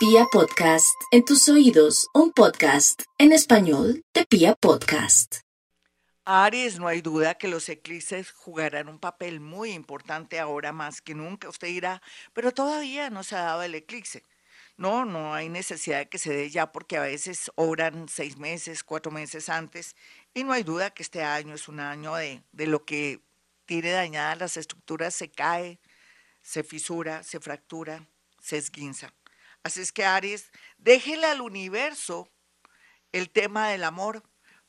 Pia 0.00 0.24
Podcast, 0.32 0.98
en 1.10 1.26
tus 1.26 1.46
oídos, 1.50 2.08
un 2.14 2.32
podcast 2.32 3.02
en 3.18 3.32
español 3.32 4.02
de 4.14 4.24
Pia 4.24 4.54
Podcast. 4.54 5.40
Aries, 6.24 6.78
no 6.78 6.88
hay 6.88 7.02
duda 7.02 7.34
que 7.34 7.48
los 7.48 7.68
eclipses 7.68 8.30
jugarán 8.30 8.88
un 8.88 8.98
papel 8.98 9.40
muy 9.40 9.72
importante 9.72 10.40
ahora 10.40 10.72
más 10.72 11.02
que 11.02 11.14
nunca. 11.14 11.50
Usted 11.50 11.68
dirá, 11.68 12.00
pero 12.32 12.50
todavía 12.52 13.10
no 13.10 13.22
se 13.22 13.36
ha 13.36 13.42
dado 13.42 13.62
el 13.62 13.74
eclipse. 13.74 14.24
No, 14.78 15.04
no 15.04 15.34
hay 15.34 15.50
necesidad 15.50 15.98
de 15.98 16.08
que 16.08 16.16
se 16.16 16.32
dé 16.32 16.48
ya 16.48 16.72
porque 16.72 16.96
a 16.96 17.02
veces 17.02 17.50
obran 17.56 18.08
seis 18.08 18.38
meses, 18.38 18.82
cuatro 18.82 19.12
meses 19.12 19.50
antes 19.50 19.96
y 20.32 20.44
no 20.44 20.54
hay 20.54 20.62
duda 20.62 20.94
que 20.94 21.02
este 21.02 21.22
año 21.22 21.54
es 21.54 21.68
un 21.68 21.78
año 21.78 22.14
de, 22.14 22.42
de 22.52 22.66
lo 22.66 22.86
que 22.86 23.20
tiene 23.66 23.90
dañadas 23.90 24.38
las 24.38 24.56
estructuras, 24.56 25.14
se 25.14 25.30
cae, 25.30 25.78
se 26.40 26.64
fisura, 26.64 27.22
se 27.22 27.38
fractura, 27.38 28.08
se 28.40 28.56
esguinza. 28.56 29.12
Así 29.62 29.82
es 29.82 29.92
que 29.92 30.04
Aries, 30.04 30.50
déjele 30.78 31.26
al 31.26 31.42
universo 31.42 32.28
el 33.12 33.28
tema 33.28 33.68
del 33.68 33.84
amor 33.84 34.22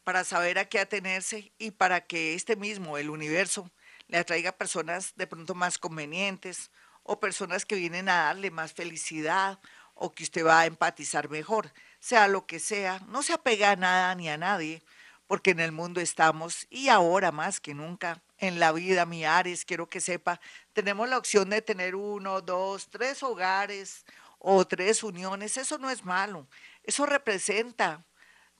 para 0.03 0.23
saber 0.25 0.59
a 0.59 0.65
qué 0.65 0.79
atenerse 0.79 1.53
y 1.57 1.71
para 1.71 2.01
que 2.01 2.33
este 2.33 2.57
mismo, 2.57 2.97
el 2.97 3.09
universo, 3.09 3.71
le 4.07 4.17
atraiga 4.17 4.51
personas 4.51 5.13
de 5.15 5.27
pronto 5.27 5.55
más 5.55 5.77
convenientes 5.77 6.71
o 7.03 7.19
personas 7.19 7.65
que 7.65 7.75
vienen 7.75 8.09
a 8.09 8.23
darle 8.23 8.51
más 8.51 8.73
felicidad 8.73 9.59
o 9.93 10.11
que 10.11 10.23
usted 10.23 10.45
va 10.45 10.61
a 10.61 10.65
empatizar 10.65 11.29
mejor, 11.29 11.71
sea 11.99 12.27
lo 12.27 12.45
que 12.45 12.59
sea, 12.59 12.99
no 13.07 13.23
se 13.23 13.33
apega 13.33 13.71
a 13.71 13.75
nada 13.75 14.13
ni 14.15 14.27
a 14.27 14.37
nadie, 14.37 14.83
porque 15.27 15.51
en 15.51 15.61
el 15.61 15.71
mundo 15.71 16.01
estamos 16.01 16.67
y 16.69 16.89
ahora 16.89 17.31
más 17.31 17.61
que 17.61 17.73
nunca 17.73 18.21
en 18.39 18.59
la 18.59 18.71
vida, 18.71 19.05
mi 19.05 19.23
Ares, 19.23 19.63
quiero 19.63 19.87
que 19.87 20.01
sepa, 20.01 20.41
tenemos 20.73 21.07
la 21.07 21.17
opción 21.17 21.49
de 21.51 21.61
tener 21.61 21.95
uno, 21.95 22.41
dos, 22.41 22.89
tres 22.89 23.23
hogares 23.23 24.03
o 24.43 24.65
tres 24.65 25.03
uniones, 25.03 25.55
eso 25.57 25.77
no 25.77 25.91
es 25.91 26.03
malo, 26.03 26.47
eso 26.83 27.05
representa 27.05 28.03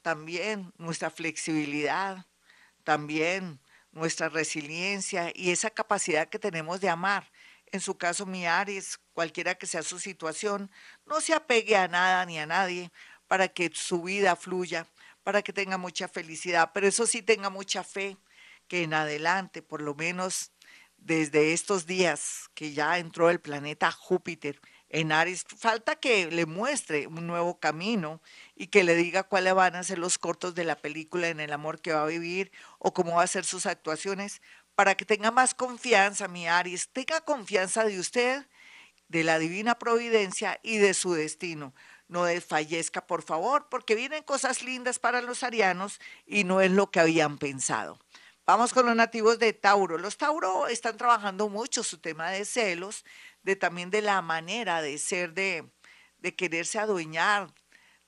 también 0.04 0.72
nuestra 0.78 1.10
flexibilidad, 1.10 2.28
también 2.84 3.60
nuestra 3.92 4.30
resiliencia 4.30 5.32
y 5.34 5.50
esa 5.50 5.72
capacidad 5.72 6.30
que 6.30 6.38
tenemos 6.38 6.82
de 6.82 6.90
amar. 6.90 7.32
En 7.72 7.82
su 7.82 7.98
caso, 7.98 8.28
mi 8.28 8.46
Aries, 8.46 9.00
cualquiera 9.14 9.56
que 9.56 9.66
sea 9.66 9.82
su 9.82 10.00
situación, 10.00 10.70
no 11.06 11.20
se 11.20 11.34
apegue 11.34 11.76
a 11.76 11.88
nada 11.88 12.26
ni 12.26 12.38
a 12.38 12.46
nadie 12.46 12.92
para 13.28 13.48
que 13.48 13.72
su 13.74 14.04
vida 14.04 14.36
fluya, 14.36 14.86
para 15.24 15.42
que 15.42 15.52
tenga 15.54 15.80
mucha 15.80 16.08
felicidad, 16.08 16.72
pero 16.74 16.88
eso 16.88 17.08
sí 17.08 17.24
tenga 17.24 17.50
mucha 17.50 17.84
fe 17.84 18.18
que 18.68 18.84
en 18.84 18.94
adelante, 18.94 19.64
por 19.64 19.82
lo 19.82 19.96
menos 19.96 20.52
desde 20.98 21.54
estos 21.54 21.88
días 21.88 22.50
que 22.54 22.74
ya 22.74 23.00
entró 23.00 23.32
el 23.32 23.40
planeta 23.40 23.92
Júpiter 23.92 24.62
en 24.92 25.12
Aries, 25.12 25.46
falta 25.58 25.96
que 25.96 26.30
le 26.30 26.46
muestre 26.46 27.08
un 27.08 27.26
nuevo 27.26 27.60
camino 27.60 28.22
y 28.56 28.68
que 28.68 28.84
le 28.84 28.96
diga 28.96 29.24
cuáles 29.24 29.54
van 29.54 29.76
a 29.76 29.84
ser 29.84 29.98
los 29.98 30.18
cortos 30.18 30.54
de 30.54 30.66
la 30.66 30.76
película 30.76 31.30
en 31.30 31.40
el 31.40 31.54
amor 31.54 31.82
que 31.82 31.94
va 31.94 32.04
a 32.04 32.08
vivir 32.08 32.52
o 32.78 32.94
cómo 32.94 33.16
va 33.16 33.24
a 33.24 33.28
ser 33.28 33.46
sus 33.46 33.66
actuaciones 33.66 34.42
para 34.76 34.96
que 34.96 35.06
tenga 35.06 35.32
más 35.32 35.54
confianza, 35.54 36.28
mi 36.28 36.48
Aries, 36.48 36.90
tenga 36.90 37.22
confianza 37.22 37.86
de 37.86 38.00
usted, 38.00 38.46
de 39.08 39.24
la 39.24 39.40
divina 39.40 39.78
providencia 39.78 40.60
y 40.64 40.78
de 40.78 40.94
su 40.94 41.14
destino. 41.14 41.74
No 42.08 42.26
desfallezca, 42.26 43.08
por 43.08 43.24
favor, 43.24 43.68
porque 43.70 43.96
vienen 43.96 44.24
cosas 44.24 44.62
lindas 44.62 45.00
para 45.00 45.22
los 45.22 45.44
arianos 45.44 46.00
y 46.26 46.44
no 46.44 46.60
es 46.60 46.72
lo 46.72 46.92
que 46.92 47.00
habían 47.00 47.38
pensado. 47.38 47.98
Vamos 48.52 48.74
con 48.74 48.86
los 48.86 48.98
nativos 48.98 49.40
de 49.40 49.54
Tauro. 49.54 49.98
Los 49.98 50.18
Tauro 50.18 50.68
están 50.68 50.98
trabajando 50.98 51.48
mucho 51.48 51.84
su 51.84 52.00
tema 52.00 52.32
de 52.32 52.44
celos, 52.44 53.06
de 53.44 53.56
también 53.56 53.90
de 53.90 54.02
la 54.02 54.22
manera 54.22 54.82
de 54.82 54.98
ser, 54.98 55.34
de, 55.34 55.72
de 56.18 56.36
quererse 56.36 56.78
adueñar 56.78 57.48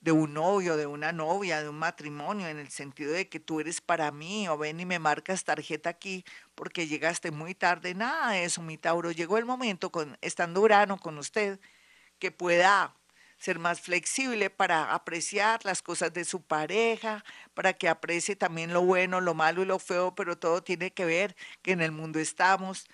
de 0.00 0.12
un 0.12 0.34
novio, 0.34 0.76
de 0.76 0.86
una 0.86 1.12
novia, 1.12 1.62
de 1.62 1.70
un 1.70 1.78
matrimonio, 1.78 2.46
en 2.46 2.58
el 2.58 2.68
sentido 2.68 3.14
de 3.14 3.26
que 3.30 3.40
tú 3.40 3.58
eres 3.58 3.80
para 3.80 4.12
mí, 4.12 4.46
o 4.46 4.58
ven 4.58 4.78
y 4.80 4.84
me 4.84 4.98
marcas 4.98 5.44
tarjeta 5.44 5.88
aquí 5.88 6.26
porque 6.54 6.86
llegaste 6.86 7.30
muy 7.30 7.54
tarde. 7.54 7.94
Nada 7.94 8.32
de 8.32 8.44
eso, 8.44 8.60
mi 8.60 8.76
Tauro. 8.76 9.12
Llegó 9.12 9.38
el 9.38 9.46
momento, 9.46 9.90
con, 9.90 10.18
estando 10.20 10.60
Urano 10.60 10.98
con 10.98 11.16
usted, 11.16 11.58
que 12.18 12.32
pueda 12.32 12.94
ser 13.44 13.58
más 13.58 13.80
flexible 13.80 14.48
para 14.48 14.94
apreciar 14.94 15.62
las 15.64 15.82
cosas 15.82 16.14
de 16.14 16.24
su 16.24 16.40
pareja, 16.40 17.22
para 17.52 17.74
que 17.74 17.88
aprecie 17.88 18.36
también 18.36 18.72
lo 18.72 18.80
bueno, 18.82 19.20
lo 19.20 19.34
malo 19.34 19.62
y 19.62 19.66
lo 19.66 19.78
feo, 19.78 20.14
pero 20.14 20.38
todo 20.38 20.62
tiene 20.62 20.92
que 20.92 21.04
ver 21.04 21.36
que 21.60 21.72
en 21.72 21.82
el 21.82 21.92
mundo 21.92 22.18
estamos. 22.18 22.86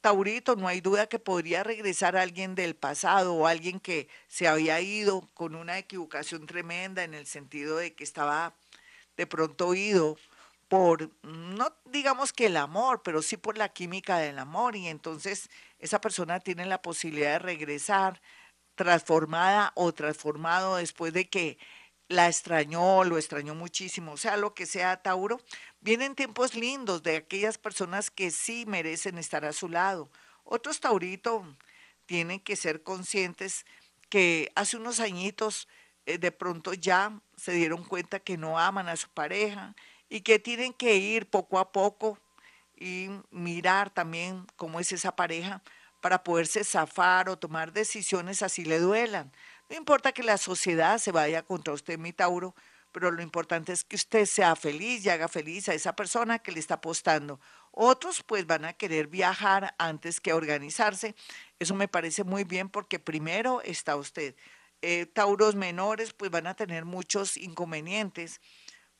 Taurito, 0.00 0.56
no 0.56 0.68
hay 0.68 0.80
duda 0.80 1.06
que 1.06 1.18
podría 1.18 1.62
regresar 1.62 2.16
alguien 2.16 2.54
del 2.54 2.74
pasado 2.74 3.34
o 3.34 3.46
alguien 3.46 3.78
que 3.78 4.08
se 4.26 4.48
había 4.48 4.80
ido 4.80 5.28
con 5.34 5.54
una 5.54 5.76
equivocación 5.76 6.46
tremenda 6.46 7.04
en 7.04 7.12
el 7.12 7.26
sentido 7.26 7.76
de 7.76 7.94
que 7.94 8.04
estaba 8.04 8.54
de 9.18 9.26
pronto 9.26 9.74
ido 9.74 10.16
por, 10.68 11.10
no 11.22 11.74
digamos 11.84 12.32
que 12.32 12.46
el 12.46 12.56
amor, 12.56 13.02
pero 13.02 13.20
sí 13.20 13.36
por 13.36 13.58
la 13.58 13.68
química 13.68 14.16
del 14.18 14.38
amor 14.38 14.76
y 14.76 14.88
entonces 14.88 15.50
esa 15.78 16.00
persona 16.00 16.40
tiene 16.40 16.64
la 16.64 16.80
posibilidad 16.80 17.32
de 17.32 17.38
regresar 17.40 18.22
transformada 18.80 19.72
o 19.74 19.92
transformado 19.92 20.76
después 20.76 21.12
de 21.12 21.28
que 21.28 21.58
la 22.08 22.28
extrañó, 22.28 23.04
lo 23.04 23.18
extrañó 23.18 23.54
muchísimo, 23.54 24.12
o 24.12 24.16
sea, 24.16 24.38
lo 24.38 24.54
que 24.54 24.64
sea 24.64 25.02
Tauro, 25.02 25.38
vienen 25.82 26.14
tiempos 26.14 26.54
lindos 26.54 27.02
de 27.02 27.16
aquellas 27.16 27.58
personas 27.58 28.10
que 28.10 28.30
sí 28.30 28.64
merecen 28.66 29.18
estar 29.18 29.44
a 29.44 29.52
su 29.52 29.68
lado. 29.68 30.08
Otros 30.44 30.80
Taurito 30.80 31.44
tienen 32.06 32.40
que 32.40 32.56
ser 32.56 32.82
conscientes 32.82 33.66
que 34.08 34.50
hace 34.54 34.78
unos 34.78 34.98
añitos 34.98 35.68
eh, 36.06 36.16
de 36.16 36.32
pronto 36.32 36.72
ya 36.72 37.20
se 37.36 37.52
dieron 37.52 37.84
cuenta 37.84 38.18
que 38.18 38.38
no 38.38 38.58
aman 38.58 38.88
a 38.88 38.96
su 38.96 39.10
pareja 39.10 39.76
y 40.08 40.22
que 40.22 40.38
tienen 40.38 40.72
que 40.72 40.96
ir 40.96 41.28
poco 41.28 41.58
a 41.58 41.70
poco 41.70 42.18
y 42.74 43.10
mirar 43.30 43.90
también 43.90 44.46
cómo 44.56 44.80
es 44.80 44.90
esa 44.90 45.14
pareja 45.14 45.60
para 46.00 46.24
poderse 46.24 46.64
zafar 46.64 47.28
o 47.28 47.38
tomar 47.38 47.72
decisiones 47.72 48.42
así 48.42 48.64
le 48.64 48.78
duelan. 48.78 49.32
No 49.68 49.76
importa 49.76 50.12
que 50.12 50.22
la 50.22 50.38
sociedad 50.38 50.98
se 50.98 51.12
vaya 51.12 51.42
contra 51.42 51.74
usted, 51.74 51.98
mi 51.98 52.12
Tauro, 52.12 52.54
pero 52.92 53.10
lo 53.10 53.22
importante 53.22 53.72
es 53.72 53.84
que 53.84 53.96
usted 53.96 54.26
sea 54.26 54.56
feliz 54.56 55.04
y 55.04 55.10
haga 55.10 55.28
feliz 55.28 55.68
a 55.68 55.74
esa 55.74 55.94
persona 55.94 56.40
que 56.40 56.52
le 56.52 56.58
está 56.58 56.74
apostando. 56.74 57.40
Otros 57.70 58.22
pues 58.22 58.46
van 58.46 58.64
a 58.64 58.72
querer 58.72 59.06
viajar 59.06 59.74
antes 59.78 60.20
que 60.20 60.32
organizarse. 60.32 61.14
Eso 61.58 61.74
me 61.74 61.88
parece 61.88 62.24
muy 62.24 62.44
bien 62.44 62.68
porque 62.68 62.98
primero 62.98 63.62
está 63.62 63.94
usted. 63.96 64.34
Eh, 64.82 65.06
tauros 65.06 65.54
menores 65.54 66.12
pues 66.12 66.30
van 66.30 66.46
a 66.46 66.54
tener 66.54 66.84
muchos 66.84 67.36
inconvenientes 67.36 68.40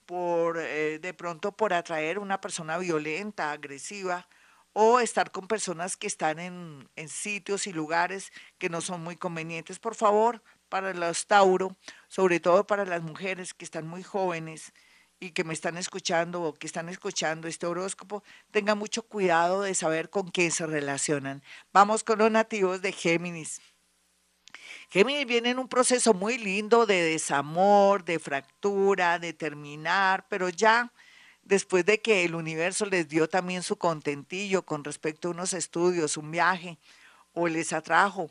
por 0.07 0.59
eh, 0.59 0.99
de 1.01 1.15
pronto 1.15 1.53
por 1.53 1.73
atraer 1.73 2.19
una 2.19 2.41
persona 2.41 2.79
violenta, 2.79 3.51
agresiva, 3.51 4.29
o 4.73 5.01
estar 5.01 5.31
con 5.33 5.49
personas 5.49 5.97
que 5.97 6.07
están 6.07 6.39
en, 6.39 6.89
en, 6.97 7.09
sitios 7.09 7.67
y 7.67 7.73
lugares 7.73 8.33
que 8.59 8.69
no 8.69 8.81
son 8.81 9.03
muy 9.03 9.17
convenientes. 9.17 9.79
Por 9.79 9.95
favor, 9.95 10.43
para 10.69 10.95
los 10.95 11.27
Tauro, 11.27 11.77
sobre 12.09 12.41
todo 12.41 12.67
para 12.67 12.85
las 12.85 13.03
mujeres 13.03 13.53
que 13.55 13.65
están 13.65 13.87
muy 13.87 14.03
jóvenes 14.03 14.73
y 15.19 15.33
que 15.33 15.45
me 15.45 15.53
están 15.53 15.77
escuchando 15.77 16.43
o 16.43 16.55
que 16.55 16.67
están 16.67 16.89
escuchando 16.89 17.47
este 17.47 17.67
horóscopo, 17.67 18.25
tengan 18.51 18.79
mucho 18.79 19.03
cuidado 19.03 19.63
de 19.63 19.75
saber 19.75 20.09
con 20.09 20.31
quién 20.31 20.51
se 20.51 20.67
relacionan. 20.67 21.43
Vamos 21.73 22.03
con 22.03 22.19
los 22.19 22.31
nativos 22.31 22.81
de 22.81 22.93
Géminis. 22.93 23.61
Géminis 24.89 25.27
viene 25.27 25.51
en 25.51 25.59
un 25.59 25.69
proceso 25.69 26.15
muy 26.15 26.39
lindo 26.39 26.87
de 26.87 27.03
desamor, 27.03 28.05
de 28.05 28.19
fractura, 28.19 29.19
de 29.19 29.33
terminar, 29.33 30.27
pero 30.29 30.49
ya 30.49 30.93
después 31.51 31.85
de 31.85 32.01
que 32.01 32.25
el 32.25 32.37
universo 32.37 32.87
les 32.87 33.09
dio 33.09 33.29
también 33.29 33.65
su 33.65 33.77
contentillo 33.77 34.63
con 34.63 34.85
respecto 34.85 35.27
a 35.27 35.31
unos 35.33 35.53
estudios, 35.53 36.17
un 36.17 36.31
viaje, 36.31 36.79
o 37.33 37.49
les 37.49 37.73
atrajo 37.73 38.31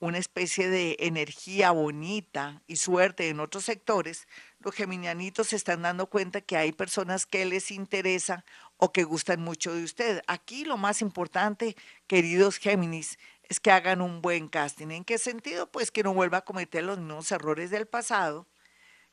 una 0.00 0.18
especie 0.18 0.68
de 0.68 0.96
energía 0.98 1.70
bonita 1.70 2.62
y 2.66 2.76
suerte 2.76 3.28
en 3.28 3.38
otros 3.38 3.64
sectores, 3.64 4.26
los 4.58 4.74
geminianitos 4.74 5.46
se 5.46 5.56
están 5.56 5.82
dando 5.82 6.06
cuenta 6.06 6.40
que 6.40 6.56
hay 6.56 6.72
personas 6.72 7.24
que 7.24 7.44
les 7.44 7.70
interesa 7.70 8.44
o 8.78 8.92
que 8.92 9.04
gustan 9.04 9.40
mucho 9.40 9.72
de 9.72 9.84
usted. 9.84 10.22
Aquí 10.26 10.64
lo 10.64 10.76
más 10.76 11.02
importante, 11.02 11.76
queridos 12.08 12.58
Géminis, 12.58 13.16
es 13.44 13.60
que 13.60 13.70
hagan 13.70 14.00
un 14.02 14.20
buen 14.20 14.48
casting. 14.48 14.90
¿En 14.90 15.04
qué 15.04 15.18
sentido? 15.18 15.70
Pues 15.70 15.92
que 15.92 16.02
no 16.02 16.12
vuelva 16.12 16.38
a 16.38 16.44
cometer 16.44 16.82
los 16.82 16.98
mismos 16.98 17.30
errores 17.30 17.70
del 17.70 17.86
pasado 17.86 18.48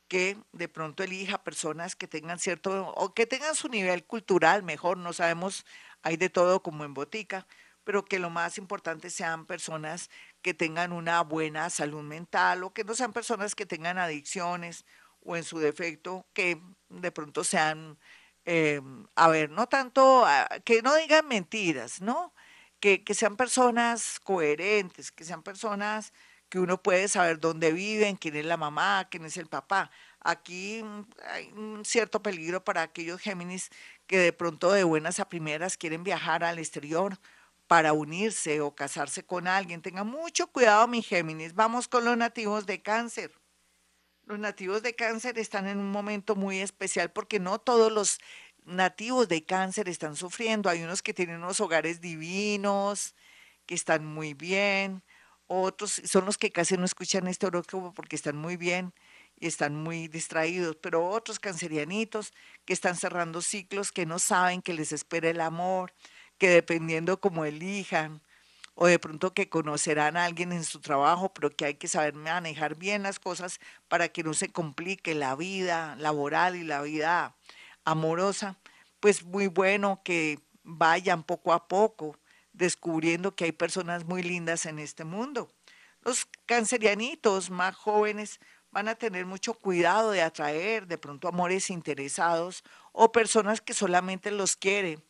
que 0.08 0.36
de 0.52 0.68
pronto 0.68 1.02
elija 1.02 1.42
personas 1.44 1.96
que 1.96 2.08
tengan 2.08 2.38
cierto 2.38 2.88
o 2.88 3.14
que 3.14 3.26
tengan 3.26 3.54
su 3.54 3.68
nivel 3.68 4.04
cultural 4.04 4.62
mejor, 4.62 4.98
no 4.98 5.12
sabemos, 5.12 5.64
hay 6.02 6.16
de 6.16 6.30
todo 6.30 6.62
como 6.62 6.84
en 6.84 6.94
botica, 6.94 7.46
pero 7.84 8.04
que 8.04 8.18
lo 8.18 8.30
más 8.30 8.58
importante 8.58 9.10
sean 9.10 9.46
personas 9.46 10.10
que 10.42 10.54
tengan 10.54 10.92
una 10.92 11.22
buena 11.22 11.70
salud 11.70 12.02
mental 12.02 12.64
o 12.64 12.72
que 12.72 12.84
no 12.84 12.94
sean 12.94 13.12
personas 13.12 13.54
que 13.54 13.66
tengan 13.66 13.98
adicciones 13.98 14.84
o 15.20 15.36
en 15.36 15.44
su 15.44 15.58
defecto 15.58 16.26
que 16.32 16.60
de 16.88 17.12
pronto 17.12 17.44
sean, 17.44 17.98
eh, 18.44 18.80
a 19.16 19.28
ver, 19.28 19.50
no 19.50 19.68
tanto, 19.68 20.24
ah, 20.26 20.48
que 20.64 20.82
no 20.82 20.94
digan 20.96 21.26
mentiras, 21.28 22.00
¿no? 22.00 22.34
Que, 22.80 23.04
que 23.04 23.14
sean 23.14 23.36
personas 23.36 24.20
coherentes, 24.20 25.12
que 25.12 25.24
sean 25.24 25.42
personas 25.42 26.12
que 26.48 26.58
uno 26.58 26.82
puede 26.82 27.08
saber 27.08 27.40
dónde 27.40 27.72
viven, 27.72 28.16
quién 28.16 28.36
es 28.36 28.44
la 28.44 28.56
mamá, 28.56 29.08
quién 29.10 29.24
es 29.24 29.36
el 29.36 29.46
papá. 29.46 29.90
Aquí 30.20 30.82
mm, 30.82 31.04
hay 31.28 31.52
un 31.52 31.84
cierto 31.84 32.22
peligro 32.22 32.64
para 32.64 32.82
aquellos 32.82 33.20
Géminis 33.20 33.70
que 34.06 34.18
de 34.18 34.32
pronto 34.32 34.72
de 34.72 34.84
buenas 34.84 35.20
a 35.20 35.28
primeras 35.28 35.76
quieren 35.76 36.04
viajar 36.04 36.44
al 36.44 36.58
exterior 36.58 37.18
para 37.66 37.92
unirse 37.92 38.60
o 38.60 38.74
casarse 38.74 39.24
con 39.24 39.46
alguien. 39.48 39.82
Tengan 39.82 40.06
mucho 40.06 40.48
cuidado, 40.48 40.86
mi 40.88 41.02
Géminis. 41.02 41.54
Vamos 41.54 41.88
con 41.88 42.04
los 42.04 42.16
nativos 42.16 42.66
de 42.66 42.82
cáncer. 42.82 43.32
Los 44.26 44.38
nativos 44.38 44.82
de 44.82 44.94
cáncer 44.94 45.38
están 45.38 45.66
en 45.66 45.78
un 45.78 45.90
momento 45.90 46.34
muy 46.36 46.60
especial 46.60 47.12
porque 47.12 47.40
no 47.40 47.58
todos 47.58 47.92
los 47.92 48.18
nativos 48.64 49.28
de 49.28 49.44
cáncer 49.44 49.88
están 49.88 50.16
sufriendo. 50.16 50.70
Hay 50.70 50.82
unos 50.82 51.02
que 51.02 51.14
tienen 51.14 51.36
unos 51.36 51.60
hogares 51.60 52.00
divinos, 52.00 53.14
que 53.66 53.74
están 53.74 54.04
muy 54.06 54.34
bien. 54.34 55.02
Otros 55.46 56.00
son 56.04 56.24
los 56.24 56.38
que 56.38 56.50
casi 56.50 56.76
no 56.76 56.84
escuchan 56.84 57.26
este 57.28 57.46
horóscopo 57.46 57.92
porque 57.92 58.16
están 58.16 58.36
muy 58.36 58.56
bien 58.56 58.94
y 59.38 59.46
están 59.46 59.76
muy 59.76 60.08
distraídos, 60.08 60.76
pero 60.76 61.06
otros 61.06 61.38
cancerianitos 61.38 62.32
que 62.64 62.72
están 62.72 62.96
cerrando 62.96 63.42
ciclos, 63.42 63.92
que 63.92 64.06
no 64.06 64.18
saben 64.18 64.62
que 64.62 64.72
les 64.74 64.92
espera 64.92 65.28
el 65.28 65.40
amor, 65.40 65.92
que 66.38 66.48
dependiendo 66.48 67.20
cómo 67.20 67.44
elijan, 67.44 68.22
o 68.74 68.86
de 68.86 68.98
pronto 68.98 69.34
que 69.34 69.48
conocerán 69.48 70.16
a 70.16 70.24
alguien 70.24 70.52
en 70.52 70.64
su 70.64 70.80
trabajo, 70.80 71.32
pero 71.32 71.50
que 71.50 71.66
hay 71.66 71.74
que 71.74 71.88
saber 71.88 72.14
manejar 72.14 72.76
bien 72.76 73.02
las 73.02 73.20
cosas 73.20 73.60
para 73.88 74.08
que 74.08 74.24
no 74.24 74.34
se 74.34 74.50
complique 74.50 75.14
la 75.14 75.36
vida 75.36 75.94
laboral 75.96 76.56
y 76.56 76.64
la 76.64 76.82
vida 76.82 77.36
amorosa, 77.84 78.58
pues 79.00 79.24
muy 79.24 79.46
bueno 79.46 80.00
que 80.04 80.40
vayan 80.64 81.22
poco 81.22 81.52
a 81.52 81.68
poco 81.68 82.16
descubriendo 82.54 83.34
que 83.34 83.44
hay 83.44 83.52
personas 83.52 84.06
muy 84.06 84.22
lindas 84.22 84.64
en 84.64 84.78
este 84.78 85.04
mundo. 85.04 85.50
Los 86.02 86.26
cancerianitos 86.46 87.50
más 87.50 87.74
jóvenes 87.74 88.40
van 88.70 88.88
a 88.88 88.94
tener 88.94 89.26
mucho 89.26 89.54
cuidado 89.54 90.10
de 90.10 90.22
atraer 90.22 90.86
de 90.86 90.98
pronto 90.98 91.28
amores 91.28 91.70
interesados 91.70 92.64
o 92.92 93.12
personas 93.12 93.60
que 93.60 93.74
solamente 93.74 94.30
los 94.30 94.56
quieren 94.56 95.02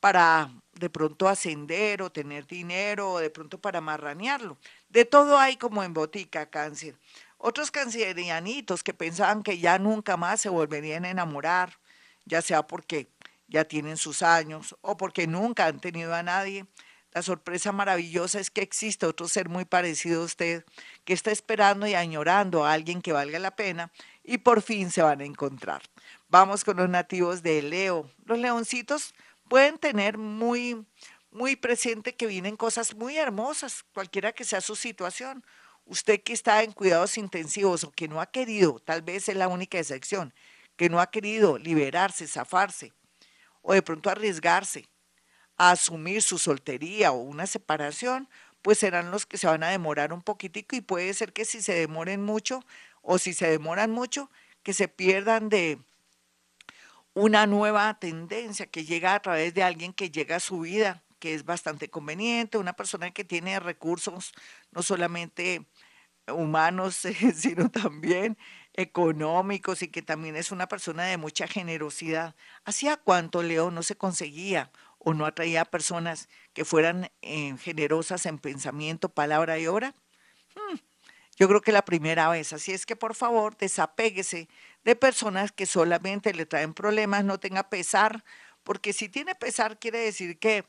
para 0.00 0.50
de 0.74 0.90
pronto 0.90 1.28
ascender 1.28 2.02
o 2.02 2.10
tener 2.10 2.46
dinero 2.46 3.12
o 3.12 3.18
de 3.18 3.30
pronto 3.30 3.60
para 3.60 3.80
marranearlo. 3.80 4.56
De 4.88 5.04
todo 5.04 5.38
hay 5.38 5.56
como 5.56 5.82
en 5.82 5.92
botica 5.92 6.48
cáncer. 6.50 6.96
Otros 7.36 7.70
cancerianitos 7.70 8.82
que 8.82 8.94
pensaban 8.94 9.42
que 9.42 9.58
ya 9.58 9.78
nunca 9.78 10.16
más 10.16 10.40
se 10.40 10.48
volverían 10.48 11.04
a 11.04 11.10
enamorar, 11.10 11.78
ya 12.24 12.42
sea 12.42 12.66
porque 12.66 13.08
ya 13.48 13.64
tienen 13.64 13.96
sus 13.96 14.22
años 14.22 14.76
o 14.80 14.96
porque 14.96 15.26
nunca 15.26 15.66
han 15.66 15.80
tenido 15.80 16.14
a 16.14 16.22
nadie, 16.22 16.66
la 17.18 17.22
sorpresa 17.22 17.72
maravillosa 17.72 18.38
es 18.38 18.48
que 18.48 18.62
existe 18.62 19.04
otro 19.04 19.26
ser 19.26 19.48
muy 19.48 19.64
parecido 19.64 20.22
a 20.22 20.24
usted 20.24 20.64
que 21.04 21.12
está 21.12 21.32
esperando 21.32 21.84
y 21.84 21.94
añorando 21.94 22.64
a 22.64 22.72
alguien 22.72 23.02
que 23.02 23.12
valga 23.12 23.40
la 23.40 23.56
pena 23.56 23.90
y 24.22 24.38
por 24.38 24.62
fin 24.62 24.92
se 24.92 25.02
van 25.02 25.20
a 25.20 25.24
encontrar. 25.24 25.82
Vamos 26.28 26.62
con 26.62 26.76
los 26.76 26.88
nativos 26.88 27.42
de 27.42 27.60
Leo. 27.62 28.08
Los 28.24 28.38
leoncitos 28.38 29.16
pueden 29.48 29.78
tener 29.78 30.16
muy, 30.16 30.86
muy 31.32 31.56
presente 31.56 32.14
que 32.14 32.28
vienen 32.28 32.56
cosas 32.56 32.94
muy 32.94 33.16
hermosas, 33.16 33.84
cualquiera 33.92 34.30
que 34.30 34.44
sea 34.44 34.60
su 34.60 34.76
situación. 34.76 35.44
Usted 35.86 36.22
que 36.22 36.32
está 36.32 36.62
en 36.62 36.70
cuidados 36.70 37.18
intensivos 37.18 37.82
o 37.82 37.90
que 37.90 38.06
no 38.06 38.20
ha 38.20 38.26
querido, 38.26 38.78
tal 38.78 39.02
vez 39.02 39.28
es 39.28 39.34
la 39.34 39.48
única 39.48 39.80
excepción, 39.80 40.32
que 40.76 40.88
no 40.88 41.00
ha 41.00 41.10
querido 41.10 41.58
liberarse, 41.58 42.28
zafarse 42.28 42.92
o 43.62 43.74
de 43.74 43.82
pronto 43.82 44.08
arriesgarse 44.08 44.86
a 45.58 45.72
asumir 45.72 46.22
su 46.22 46.38
soltería 46.38 47.12
o 47.12 47.16
una 47.16 47.46
separación, 47.46 48.28
pues 48.62 48.78
serán 48.78 49.10
los 49.10 49.26
que 49.26 49.38
se 49.38 49.46
van 49.46 49.62
a 49.62 49.68
demorar 49.68 50.12
un 50.12 50.22
poquitico 50.22 50.76
y 50.76 50.80
puede 50.80 51.12
ser 51.14 51.32
que 51.32 51.44
si 51.44 51.60
se 51.62 51.74
demoren 51.74 52.22
mucho 52.22 52.64
o 53.02 53.18
si 53.18 53.34
se 53.34 53.48
demoran 53.48 53.90
mucho, 53.90 54.30
que 54.62 54.72
se 54.72 54.88
pierdan 54.88 55.48
de 55.48 55.78
una 57.14 57.46
nueva 57.46 57.98
tendencia 57.98 58.66
que 58.66 58.84
llega 58.84 59.14
a 59.14 59.20
través 59.20 59.54
de 59.54 59.62
alguien 59.62 59.92
que 59.92 60.10
llega 60.10 60.36
a 60.36 60.40
su 60.40 60.60
vida, 60.60 61.02
que 61.18 61.34
es 61.34 61.44
bastante 61.44 61.90
conveniente, 61.90 62.58
una 62.58 62.74
persona 62.74 63.10
que 63.10 63.24
tiene 63.24 63.58
recursos 63.58 64.32
no 64.70 64.82
solamente 64.82 65.66
humanos, 66.28 66.96
sino 67.34 67.70
también 67.70 68.38
económicos 68.74 69.82
y 69.82 69.88
que 69.88 70.02
también 70.02 70.36
es 70.36 70.52
una 70.52 70.68
persona 70.68 71.04
de 71.04 71.16
mucha 71.16 71.48
generosidad. 71.48 72.36
¿Hacía 72.64 72.96
cuánto 72.96 73.42
Leo 73.42 73.70
no 73.70 73.82
se 73.82 73.96
conseguía 73.96 74.70
o 74.98 75.14
no 75.14 75.26
atraía 75.26 75.62
a 75.62 75.64
personas 75.64 76.28
que 76.52 76.64
fueran 76.64 77.10
eh, 77.22 77.56
generosas 77.58 78.26
en 78.26 78.38
pensamiento, 78.38 79.08
palabra 79.08 79.58
y 79.58 79.66
obra? 79.66 79.94
Hmm, 80.54 80.76
yo 81.36 81.48
creo 81.48 81.60
que 81.60 81.72
la 81.72 81.84
primera 81.84 82.28
vez. 82.28 82.52
Así 82.52 82.72
es 82.72 82.84
que 82.84 82.96
por 82.96 83.14
favor 83.14 83.56
desapéguese 83.56 84.48
de 84.84 84.96
personas 84.96 85.52
que 85.52 85.66
solamente 85.66 86.34
le 86.34 86.46
traen 86.46 86.74
problemas, 86.74 87.24
no 87.24 87.38
tenga 87.38 87.68
pesar, 87.68 88.24
porque 88.64 88.92
si 88.92 89.08
tiene 89.08 89.34
pesar 89.34 89.78
quiere 89.78 89.98
decir 89.98 90.38
que 90.38 90.64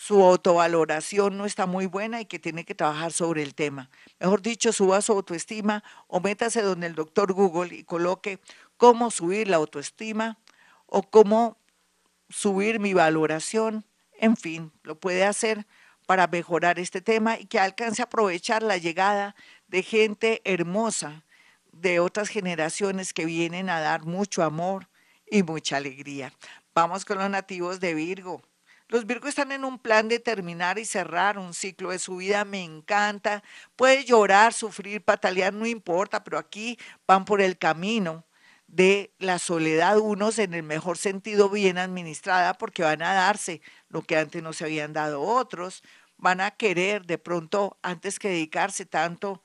su 0.00 0.24
autovaloración 0.24 1.36
no 1.36 1.44
está 1.44 1.66
muy 1.66 1.84
buena 1.84 2.22
y 2.22 2.24
que 2.24 2.38
tiene 2.38 2.64
que 2.64 2.74
trabajar 2.74 3.12
sobre 3.12 3.42
el 3.42 3.54
tema. 3.54 3.90
Mejor 4.18 4.40
dicho, 4.40 4.72
suba 4.72 5.02
su 5.02 5.12
autoestima 5.12 5.84
o 6.06 6.20
métase 6.20 6.62
donde 6.62 6.86
el 6.86 6.94
doctor 6.94 7.34
Google 7.34 7.74
y 7.74 7.84
coloque 7.84 8.40
cómo 8.78 9.10
subir 9.10 9.48
la 9.48 9.58
autoestima 9.58 10.38
o 10.86 11.02
cómo 11.02 11.58
subir 12.30 12.80
mi 12.80 12.94
valoración, 12.94 13.84
en 14.18 14.36
fin, 14.36 14.72
lo 14.82 14.98
puede 14.98 15.24
hacer 15.24 15.66
para 16.06 16.26
mejorar 16.26 16.78
este 16.78 17.00
tema 17.00 17.38
y 17.38 17.46
que 17.46 17.58
alcance 17.58 18.02
a 18.02 18.06
aprovechar 18.06 18.62
la 18.62 18.78
llegada 18.78 19.34
de 19.68 19.82
gente 19.82 20.40
hermosa 20.44 21.24
de 21.72 22.00
otras 22.00 22.28
generaciones 22.28 23.12
que 23.12 23.24
vienen 23.24 23.68
a 23.68 23.80
dar 23.80 24.04
mucho 24.04 24.42
amor 24.42 24.88
y 25.30 25.42
mucha 25.42 25.76
alegría. 25.76 26.32
Vamos 26.74 27.04
con 27.04 27.18
los 27.18 27.30
nativos 27.30 27.80
de 27.80 27.94
Virgo. 27.94 28.42
Los 28.88 29.06
Virgo 29.06 29.28
están 29.28 29.52
en 29.52 29.64
un 29.64 29.78
plan 29.78 30.08
de 30.08 30.18
terminar 30.18 30.78
y 30.78 30.84
cerrar 30.84 31.38
un 31.38 31.54
ciclo 31.54 31.90
de 31.90 32.00
su 32.00 32.16
vida, 32.16 32.44
me 32.44 32.64
encanta. 32.64 33.44
Puede 33.76 34.04
llorar, 34.04 34.52
sufrir, 34.52 35.00
patalear, 35.02 35.52
no 35.52 35.64
importa, 35.64 36.24
pero 36.24 36.38
aquí 36.38 36.76
van 37.06 37.24
por 37.24 37.40
el 37.40 37.56
camino 37.56 38.24
de 38.70 39.12
la 39.18 39.40
soledad, 39.40 39.98
unos 39.98 40.38
en 40.38 40.54
el 40.54 40.62
mejor 40.62 40.96
sentido 40.96 41.50
bien 41.50 41.76
administrada, 41.76 42.54
porque 42.54 42.82
van 42.84 43.02
a 43.02 43.12
darse 43.14 43.60
lo 43.88 44.02
que 44.02 44.16
antes 44.16 44.42
no 44.42 44.52
se 44.52 44.64
habían 44.64 44.92
dado 44.92 45.20
otros, 45.22 45.82
van 46.16 46.40
a 46.40 46.52
querer 46.52 47.04
de 47.04 47.18
pronto, 47.18 47.78
antes 47.82 48.18
que 48.18 48.28
dedicarse 48.28 48.86
tanto 48.86 49.42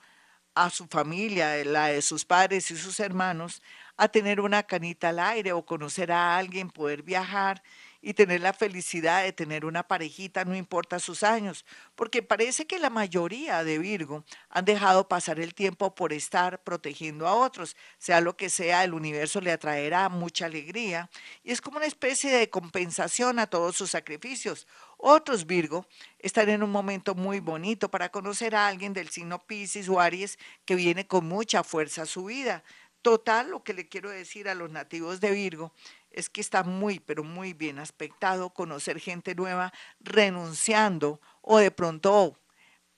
a 0.53 0.69
su 0.69 0.87
familia, 0.87 1.63
la 1.65 1.87
de 1.87 2.01
sus 2.01 2.23
padres 2.23 2.69
y 2.69 2.77
sus 2.77 2.99
hermanos, 2.99 3.63
a 3.97 4.07
tener 4.09 4.39
una 4.41 4.63
canita 4.63 5.09
al 5.09 5.19
aire 5.19 5.53
o 5.53 5.65
conocer 5.65 6.11
a 6.11 6.37
alguien, 6.37 6.69
poder 6.69 7.01
viajar 7.01 7.63
y 8.05 8.13
tener 8.13 8.41
la 8.41 8.53
felicidad 8.53 9.23
de 9.23 9.33
tener 9.33 9.65
una 9.65 9.81
parejita, 9.81 10.45
no 10.45 10.55
importa 10.55 10.99
sus 10.99 11.23
años, 11.23 11.65
porque 11.95 12.21
parece 12.21 12.67
que 12.67 12.77
la 12.77 12.91
mayoría 12.91 13.63
de 13.63 13.79
Virgo 13.79 14.23
han 14.49 14.63
dejado 14.63 15.07
pasar 15.07 15.39
el 15.39 15.55
tiempo 15.55 15.95
por 15.95 16.13
estar 16.13 16.63
protegiendo 16.63 17.27
a 17.27 17.33
otros, 17.33 17.75
sea 17.97 18.21
lo 18.21 18.37
que 18.37 18.51
sea, 18.51 18.83
el 18.83 18.93
universo 18.93 19.41
le 19.41 19.51
atraerá 19.51 20.07
mucha 20.09 20.45
alegría 20.45 21.09
y 21.43 21.51
es 21.51 21.61
como 21.61 21.77
una 21.77 21.87
especie 21.87 22.29
de 22.31 22.47
compensación 22.47 23.39
a 23.39 23.47
todos 23.47 23.75
sus 23.75 23.89
sacrificios. 23.89 24.67
Otros 24.97 25.47
Virgo 25.47 25.87
están 26.19 26.49
en 26.49 26.61
un 26.61 26.69
momento 26.69 27.15
muy 27.15 27.39
bonito 27.39 27.89
para 27.89 28.09
conocer 28.09 28.55
a 28.55 28.67
alguien 28.67 28.93
del 28.93 29.09
signo 29.09 29.43
Pisces 29.47 29.89
o 29.89 29.99
Aries 29.99 30.37
que 30.63 30.75
viene 30.75 31.07
con 31.07 31.25
mucha 31.25 31.63
fuerza 31.63 32.03
a 32.03 32.05
su 32.05 32.25
vida. 32.25 32.63
Total, 33.01 33.51
lo 33.51 33.63
que 33.63 33.75
le 33.75 33.87
quiero 33.87 34.09
decir 34.09 34.49
a 34.49 34.55
los 34.55 34.71
nativos 34.71 35.21
de 35.21 35.29
Virgo 35.29 35.71
es 36.15 36.29
que 36.29 36.41
está 36.41 36.63
muy, 36.63 36.99
pero 36.99 37.23
muy 37.23 37.53
bien 37.53 37.77
aspectado 37.77 38.49
conocer 38.49 38.99
gente 38.99 39.35
nueva 39.35 39.73
renunciando 39.99 41.19
o 41.41 41.57
de 41.57 41.71
pronto 41.71 42.39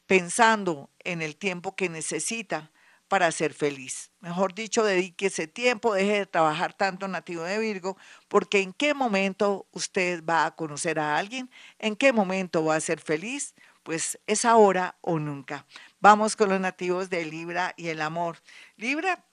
pensando 0.06 0.92
en 1.00 1.22
el 1.22 1.36
tiempo 1.36 1.76
que 1.76 1.90
necesita 1.90 2.72
para 3.08 3.32
ser 3.32 3.54
feliz. 3.54 4.12
Mejor 4.20 4.54
dicho, 4.54 4.84
dedique 4.84 5.28
ese 5.28 5.48
tiempo, 5.48 5.94
deje 5.94 6.20
de 6.20 6.26
trabajar 6.26 6.74
tanto 6.74 7.08
nativo 7.08 7.44
de 7.44 7.58
Virgo, 7.58 7.98
porque 8.28 8.62
en 8.62 8.74
qué 8.74 8.94
momento 8.94 9.68
usted 9.72 10.24
va 10.24 10.46
a 10.46 10.56
conocer 10.56 11.00
a 11.00 11.18
alguien, 11.18 11.50
en 11.80 11.96
qué 11.96 12.14
momento 12.14 12.64
va 12.66 12.76
a 12.76 12.82
ser 12.82 13.00
feliz, 13.00 13.56
pues 13.84 14.20
es 14.28 14.44
ahora 14.44 14.98
o 15.02 15.18
nunca. 15.18 15.66
Vamos 16.00 16.36
con 16.36 16.50
los 16.50 16.60
nativos 16.60 17.10
de 17.10 17.26
Libra 17.26 17.74
y 17.78 17.88
el 17.88 18.02
amor. 18.02 18.42
Libra, 18.76 19.26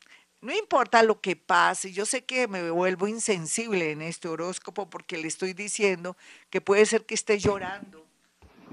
no 0.45 0.55
importa 0.55 1.03
lo 1.03 1.23
que 1.23 1.37
pase, 1.37 1.91
yo 1.91 2.05
sé 2.05 2.27
que 2.27 2.49
me 2.49 2.71
vuelvo 2.71 3.09
insensible 3.09 3.93
en 3.93 4.03
este 4.03 4.29
horóscopo 4.29 4.91
porque 4.91 5.17
le 5.17 5.27
estoy 5.27 5.55
diciendo 5.55 6.19
que 6.51 6.61
puede 6.61 6.85
ser 6.85 7.07
que 7.07 7.15
esté 7.15 7.39
llorando 7.39 8.05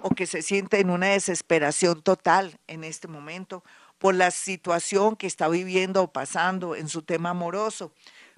o 0.02 0.10
que 0.10 0.28
se 0.28 0.42
sienta 0.42 0.80
en 0.80 0.90
una 0.90 1.08
desesperación 1.08 2.02
total 2.02 2.60
en 2.68 2.84
este 2.84 3.08
momento 3.08 3.64
por 4.00 4.16
la 4.16 4.32
situación 4.32 5.16
que 5.16 5.28
está 5.28 5.48
viviendo 5.48 6.04
o 6.04 6.12
pasando 6.12 6.76
en 6.76 6.90
su 6.90 7.04
tema 7.04 7.30
amoroso. 7.30 7.94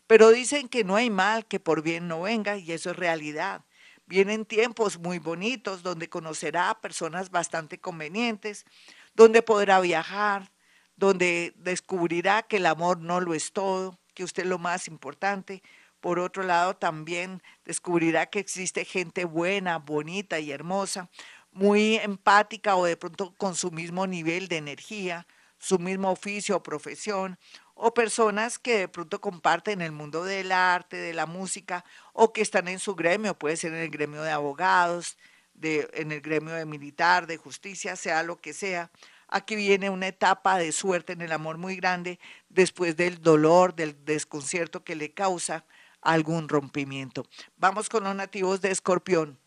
Pero 0.05 0.29
dicen 0.29 0.69
que 0.69 0.83
no 0.83 0.95
hay 0.95 1.09
mal 1.09 1.47
que 1.47 1.59
por 1.59 1.81
bien 1.81 2.07
no 2.07 2.21
venga 2.21 2.57
y 2.57 2.71
eso 2.71 2.91
es 2.91 2.97
realidad. 2.97 3.65
Vienen 4.05 4.45
tiempos 4.45 4.99
muy 4.99 5.17
bonitos 5.17 5.81
donde 5.81 6.07
conocerá 6.07 6.69
a 6.69 6.81
personas 6.81 7.31
bastante 7.31 7.79
convenientes, 7.79 8.67
donde 9.15 9.41
podrá 9.41 9.79
viajar, 9.79 10.52
donde 10.95 11.53
descubrirá 11.57 12.43
que 12.43 12.57
el 12.57 12.65
amor 12.65 12.99
no 12.99 13.19
lo 13.21 13.33
es 13.33 13.51
todo, 13.51 13.99
que 14.13 14.23
usted 14.23 14.43
es 14.43 14.49
lo 14.49 14.59
más 14.59 14.87
importante. 14.87 15.63
Por 15.99 16.19
otro 16.19 16.43
lado, 16.43 16.75
también 16.75 17.41
descubrirá 17.65 18.25
que 18.25 18.39
existe 18.39 18.85
gente 18.85 19.25
buena, 19.25 19.79
bonita 19.79 20.39
y 20.39 20.51
hermosa, 20.51 21.09
muy 21.51 21.95
empática 21.97 22.75
o 22.75 22.85
de 22.85 22.97
pronto 22.97 23.33
con 23.37 23.55
su 23.55 23.71
mismo 23.71 24.07
nivel 24.07 24.47
de 24.47 24.57
energía, 24.57 25.27
su 25.59 25.79
mismo 25.79 26.11
oficio 26.11 26.57
o 26.57 26.63
profesión, 26.63 27.37
o 27.75 27.93
personas 27.93 28.59
que 28.59 28.79
de 28.79 28.87
pronto 28.87 29.21
comparten 29.21 29.81
el 29.81 29.91
mundo 29.91 30.23
del 30.23 30.51
arte, 30.51 30.97
de 30.97 31.13
la 31.13 31.25
música, 31.25 31.85
o 32.11 32.33
que 32.33 32.41
están 32.41 32.67
en 32.67 32.79
su 32.79 32.95
gremio, 32.95 33.37
puede 33.37 33.57
ser 33.57 33.73
en 33.73 33.79
el 33.79 33.89
gremio 33.89 34.21
de 34.23 34.31
abogados, 34.31 35.17
de, 35.53 35.89
en 35.93 36.11
el 36.11 36.21
gremio 36.21 36.53
de 36.53 36.65
militar, 36.65 37.27
de 37.27 37.37
justicia, 37.37 37.95
sea 37.95 38.23
lo 38.23 38.41
que 38.41 38.53
sea. 38.53 38.91
Aquí 39.35 39.55
viene 39.55 39.89
una 39.89 40.05
etapa 40.05 40.59
de 40.59 40.71
suerte 40.71 41.13
en 41.13 41.21
el 41.21 41.31
amor 41.31 41.57
muy 41.57 41.75
grande 41.75 42.19
después 42.49 42.95
del 42.95 43.19
dolor, 43.19 43.73
del 43.73 44.05
desconcierto 44.05 44.83
que 44.83 44.95
le 44.95 45.11
causa 45.11 45.65
algún 46.01 46.47
rompimiento. 46.47 47.25
Vamos 47.57 47.89
con 47.89 48.03
los 48.03 48.15
nativos 48.15 48.61
de 48.61 48.69
Escorpión. 48.69 49.39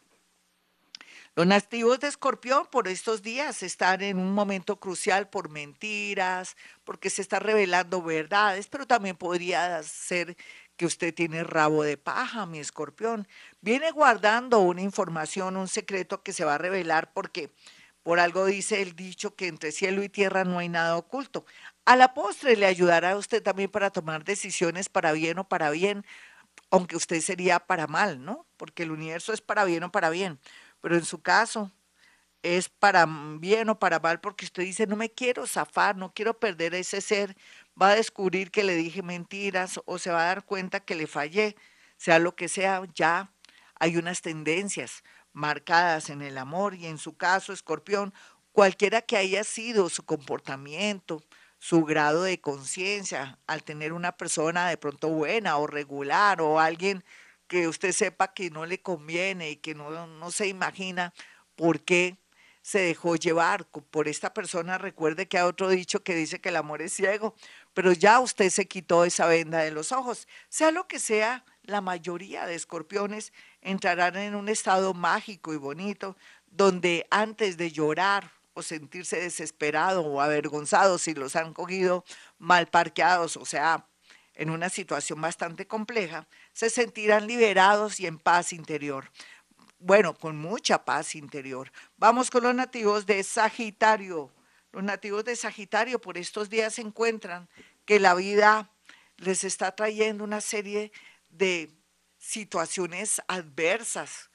Los 1.36 1.46
nativos 1.46 2.00
de 2.00 2.08
Escorpión 2.08 2.66
por 2.66 2.88
estos 2.88 3.22
días 3.22 3.62
están 3.62 4.02
en 4.02 4.18
un 4.18 4.34
momento 4.34 4.80
crucial 4.80 5.28
por 5.28 5.50
mentiras, 5.50 6.56
porque 6.82 7.08
se 7.08 7.22
está 7.22 7.38
revelando 7.38 8.02
verdades, 8.02 8.66
pero 8.66 8.88
también 8.88 9.14
podría 9.14 9.80
ser 9.84 10.36
que 10.76 10.86
usted 10.86 11.14
tiene 11.14 11.44
rabo 11.44 11.84
de 11.84 11.96
paja, 11.96 12.44
mi 12.44 12.58
escorpión. 12.58 13.28
Viene 13.60 13.92
guardando 13.92 14.58
una 14.58 14.82
información, 14.82 15.56
un 15.56 15.68
secreto 15.68 16.24
que 16.24 16.32
se 16.32 16.44
va 16.44 16.56
a 16.56 16.58
revelar 16.58 17.12
porque 17.12 17.52
por 18.06 18.20
algo 18.20 18.46
dice 18.46 18.82
el 18.82 18.94
dicho 18.94 19.34
que 19.34 19.48
entre 19.48 19.72
cielo 19.72 20.00
y 20.04 20.08
tierra 20.08 20.44
no 20.44 20.60
hay 20.60 20.68
nada 20.68 20.96
oculto. 20.96 21.44
A 21.86 21.96
la 21.96 22.14
postre 22.14 22.54
le 22.56 22.66
ayudará 22.66 23.10
a 23.10 23.16
usted 23.16 23.42
también 23.42 23.68
para 23.68 23.90
tomar 23.90 24.22
decisiones 24.22 24.88
para 24.88 25.10
bien 25.10 25.40
o 25.40 25.48
para 25.48 25.70
bien, 25.70 26.06
aunque 26.70 26.94
usted 26.96 27.20
sería 27.20 27.58
para 27.58 27.88
mal, 27.88 28.24
¿no? 28.24 28.46
Porque 28.58 28.84
el 28.84 28.92
universo 28.92 29.32
es 29.32 29.40
para 29.40 29.64
bien 29.64 29.82
o 29.82 29.90
para 29.90 30.10
bien. 30.10 30.38
Pero 30.80 30.94
en 30.94 31.04
su 31.04 31.20
caso 31.20 31.72
es 32.42 32.68
para 32.68 33.08
bien 33.40 33.70
o 33.70 33.80
para 33.80 33.98
mal 33.98 34.20
porque 34.20 34.44
usted 34.44 34.62
dice, 34.62 34.86
no 34.86 34.94
me 34.94 35.10
quiero 35.10 35.48
zafar, 35.48 35.96
no 35.96 36.14
quiero 36.14 36.38
perder 36.38 36.74
ese 36.76 37.00
ser, 37.00 37.36
va 37.80 37.90
a 37.90 37.96
descubrir 37.96 38.52
que 38.52 38.62
le 38.62 38.76
dije 38.76 39.02
mentiras 39.02 39.80
o 39.84 39.98
se 39.98 40.12
va 40.12 40.22
a 40.22 40.26
dar 40.26 40.44
cuenta 40.44 40.78
que 40.80 40.94
le 40.94 41.08
fallé, 41.08 41.56
sea 41.96 42.20
lo 42.20 42.36
que 42.36 42.48
sea, 42.48 42.82
ya 42.94 43.32
hay 43.80 43.96
unas 43.96 44.22
tendencias 44.22 45.02
marcadas 45.36 46.08
en 46.08 46.22
el 46.22 46.38
amor 46.38 46.74
y 46.74 46.86
en 46.86 46.96
su 46.96 47.14
caso, 47.14 47.52
escorpión, 47.52 48.14
cualquiera 48.52 49.02
que 49.02 49.18
haya 49.18 49.44
sido 49.44 49.90
su 49.90 50.02
comportamiento, 50.02 51.22
su 51.58 51.84
grado 51.84 52.22
de 52.22 52.40
conciencia 52.40 53.38
al 53.46 53.62
tener 53.62 53.92
una 53.92 54.16
persona 54.16 54.66
de 54.70 54.78
pronto 54.78 55.08
buena 55.10 55.58
o 55.58 55.66
regular 55.66 56.40
o 56.40 56.58
alguien 56.58 57.04
que 57.48 57.68
usted 57.68 57.92
sepa 57.92 58.32
que 58.32 58.48
no 58.48 58.64
le 58.64 58.80
conviene 58.80 59.50
y 59.50 59.56
que 59.56 59.74
no, 59.74 60.06
no 60.06 60.30
se 60.30 60.48
imagina 60.48 61.12
por 61.54 61.80
qué 61.82 62.16
se 62.62 62.80
dejó 62.80 63.14
llevar 63.14 63.66
por 63.66 64.08
esta 64.08 64.32
persona. 64.32 64.78
Recuerde 64.78 65.28
que 65.28 65.36
hay 65.36 65.44
otro 65.44 65.68
dicho 65.68 66.02
que 66.02 66.14
dice 66.14 66.40
que 66.40 66.48
el 66.48 66.56
amor 66.56 66.80
es 66.80 66.94
ciego, 66.94 67.34
pero 67.74 67.92
ya 67.92 68.20
usted 68.20 68.48
se 68.48 68.66
quitó 68.66 69.04
esa 69.04 69.26
venda 69.26 69.58
de 69.58 69.70
los 69.70 69.92
ojos. 69.92 70.26
Sea 70.48 70.70
lo 70.70 70.88
que 70.88 70.98
sea, 70.98 71.44
la 71.62 71.80
mayoría 71.80 72.46
de 72.46 72.54
escorpiones 72.54 73.32
entrarán 73.66 74.16
en 74.16 74.36
un 74.36 74.48
estado 74.48 74.94
mágico 74.94 75.52
y 75.52 75.56
bonito 75.56 76.16
donde 76.46 77.04
antes 77.10 77.56
de 77.56 77.72
llorar 77.72 78.30
o 78.54 78.62
sentirse 78.62 79.20
desesperado 79.20 80.02
o 80.02 80.20
avergonzado 80.20 80.98
si 80.98 81.14
los 81.14 81.34
han 81.34 81.52
cogido 81.52 82.04
mal 82.38 82.68
parqueados, 82.68 83.36
o 83.36 83.44
sea, 83.44 83.86
en 84.34 84.50
una 84.50 84.68
situación 84.68 85.20
bastante 85.20 85.66
compleja, 85.66 86.28
se 86.52 86.70
sentirán 86.70 87.26
liberados 87.26 87.98
y 87.98 88.06
en 88.06 88.18
paz 88.18 88.52
interior. 88.52 89.10
Bueno, 89.80 90.14
con 90.14 90.38
mucha 90.38 90.84
paz 90.84 91.16
interior. 91.16 91.72
Vamos 91.96 92.30
con 92.30 92.44
los 92.44 92.54
nativos 92.54 93.04
de 93.04 93.22
Sagitario. 93.24 94.30
Los 94.70 94.84
nativos 94.84 95.24
de 95.24 95.34
Sagitario 95.34 96.00
por 96.00 96.18
estos 96.18 96.48
días 96.48 96.74
se 96.74 96.82
encuentran 96.82 97.48
que 97.84 97.98
la 97.98 98.14
vida 98.14 98.70
les 99.16 99.42
está 99.42 99.74
trayendo 99.74 100.22
una 100.22 100.40
serie 100.40 100.92
de 101.30 101.70
situaciones 102.26 103.22
adversas, 103.28 104.30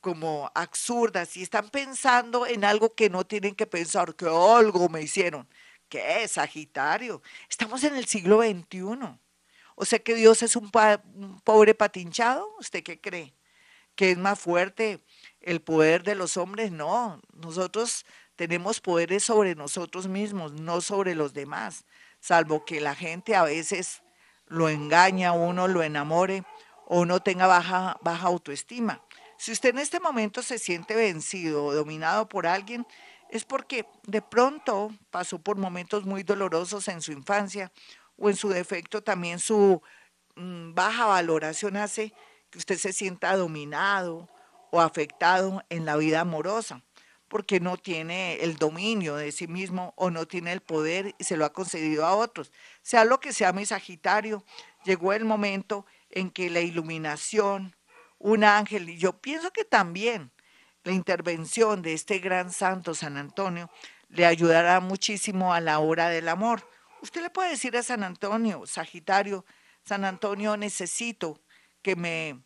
como 0.00 0.50
absurdas, 0.54 1.36
y 1.36 1.42
están 1.42 1.68
pensando 1.68 2.46
en 2.46 2.64
algo 2.64 2.94
que 2.94 3.10
no 3.10 3.24
tienen 3.24 3.54
que 3.54 3.66
pensar, 3.66 4.14
que 4.14 4.26
algo 4.26 4.88
me 4.88 5.02
hicieron. 5.02 5.48
¿Qué 5.88 6.22
es 6.22 6.32
Sagitario? 6.32 7.22
Estamos 7.48 7.82
en 7.84 7.96
el 7.96 8.06
siglo 8.06 8.40
XXI. 8.42 9.18
O 9.74 9.84
sea 9.84 9.98
que 9.98 10.14
Dios 10.14 10.42
es 10.42 10.56
un, 10.56 10.70
pobre 11.42 11.74
patinchado. 11.74 12.46
¿Usted 12.58 12.82
qué 12.82 13.00
cree? 13.00 13.34
¿Que 13.94 14.12
es 14.12 14.18
más 14.18 14.38
fuerte 14.38 15.02
el 15.40 15.60
poder 15.60 16.02
de 16.02 16.14
los 16.14 16.36
hombres? 16.36 16.70
No, 16.70 17.20
nosotros 17.32 18.06
tenemos 18.36 18.80
poderes 18.80 19.24
sobre 19.24 19.54
nosotros 19.54 20.06
mismos, 20.06 20.52
no 20.52 20.80
sobre 20.80 21.14
los 21.14 21.34
demás, 21.34 21.84
salvo 22.20 22.64
que 22.64 22.80
la 22.80 22.94
gente 22.94 23.34
a 23.34 23.42
veces 23.42 24.02
lo 24.46 24.68
engaña, 24.68 25.32
uno 25.32 25.68
lo 25.68 25.82
enamore 25.82 26.44
o 26.92 27.02
uno 27.02 27.20
tenga 27.20 27.46
baja, 27.46 27.96
baja 28.02 28.26
autoestima. 28.26 29.00
Si 29.38 29.52
usted 29.52 29.70
en 29.70 29.78
este 29.78 30.00
momento 30.00 30.42
se 30.42 30.58
siente 30.58 30.96
vencido 30.96 31.64
o 31.64 31.72
dominado 31.72 32.28
por 32.28 32.48
alguien, 32.48 32.84
es 33.30 33.44
porque 33.44 33.86
de 34.08 34.20
pronto 34.20 34.90
pasó 35.12 35.38
por 35.38 35.56
momentos 35.56 36.04
muy 36.04 36.24
dolorosos 36.24 36.88
en 36.88 37.00
su 37.00 37.12
infancia 37.12 37.70
o 38.18 38.28
en 38.28 38.34
su 38.34 38.48
defecto 38.48 39.04
también 39.04 39.38
su 39.38 39.80
mm, 40.34 40.74
baja 40.74 41.06
valoración 41.06 41.76
hace 41.76 42.12
que 42.50 42.58
usted 42.58 42.76
se 42.76 42.92
sienta 42.92 43.36
dominado 43.36 44.28
o 44.72 44.80
afectado 44.80 45.62
en 45.68 45.84
la 45.84 45.96
vida 45.96 46.22
amorosa, 46.22 46.82
porque 47.28 47.60
no 47.60 47.76
tiene 47.76 48.42
el 48.42 48.56
dominio 48.56 49.14
de 49.14 49.30
sí 49.30 49.46
mismo 49.46 49.94
o 49.96 50.10
no 50.10 50.26
tiene 50.26 50.52
el 50.52 50.60
poder 50.60 51.14
y 51.18 51.22
se 51.22 51.36
lo 51.36 51.44
ha 51.44 51.52
concedido 51.52 52.04
a 52.04 52.16
otros. 52.16 52.50
Sea 52.82 53.04
lo 53.04 53.20
que 53.20 53.32
sea 53.32 53.52
mi 53.52 53.64
Sagitario, 53.64 54.44
llegó 54.84 55.12
el 55.12 55.24
momento 55.24 55.86
en 56.10 56.30
que 56.30 56.50
la 56.50 56.60
iluminación, 56.60 57.74
un 58.18 58.44
ángel, 58.44 58.90
y 58.90 58.98
yo 58.98 59.20
pienso 59.20 59.50
que 59.50 59.64
también 59.64 60.32
la 60.84 60.92
intervención 60.92 61.82
de 61.82 61.94
este 61.94 62.18
gran 62.18 62.52
santo 62.52 62.94
San 62.94 63.16
Antonio 63.16 63.70
le 64.08 64.26
ayudará 64.26 64.80
muchísimo 64.80 65.54
a 65.54 65.60
la 65.60 65.78
hora 65.78 66.08
del 66.08 66.28
amor 66.28 66.64
Usted 67.02 67.22
le 67.22 67.30
puede 67.30 67.50
decir 67.50 67.76
a 67.76 67.82
San 67.82 68.04
Antonio, 68.04 68.66
Sagitario, 68.66 69.46
San 69.82 70.04
Antonio, 70.04 70.56
necesito 70.58 71.40
que 71.80 71.96
me 71.96 72.42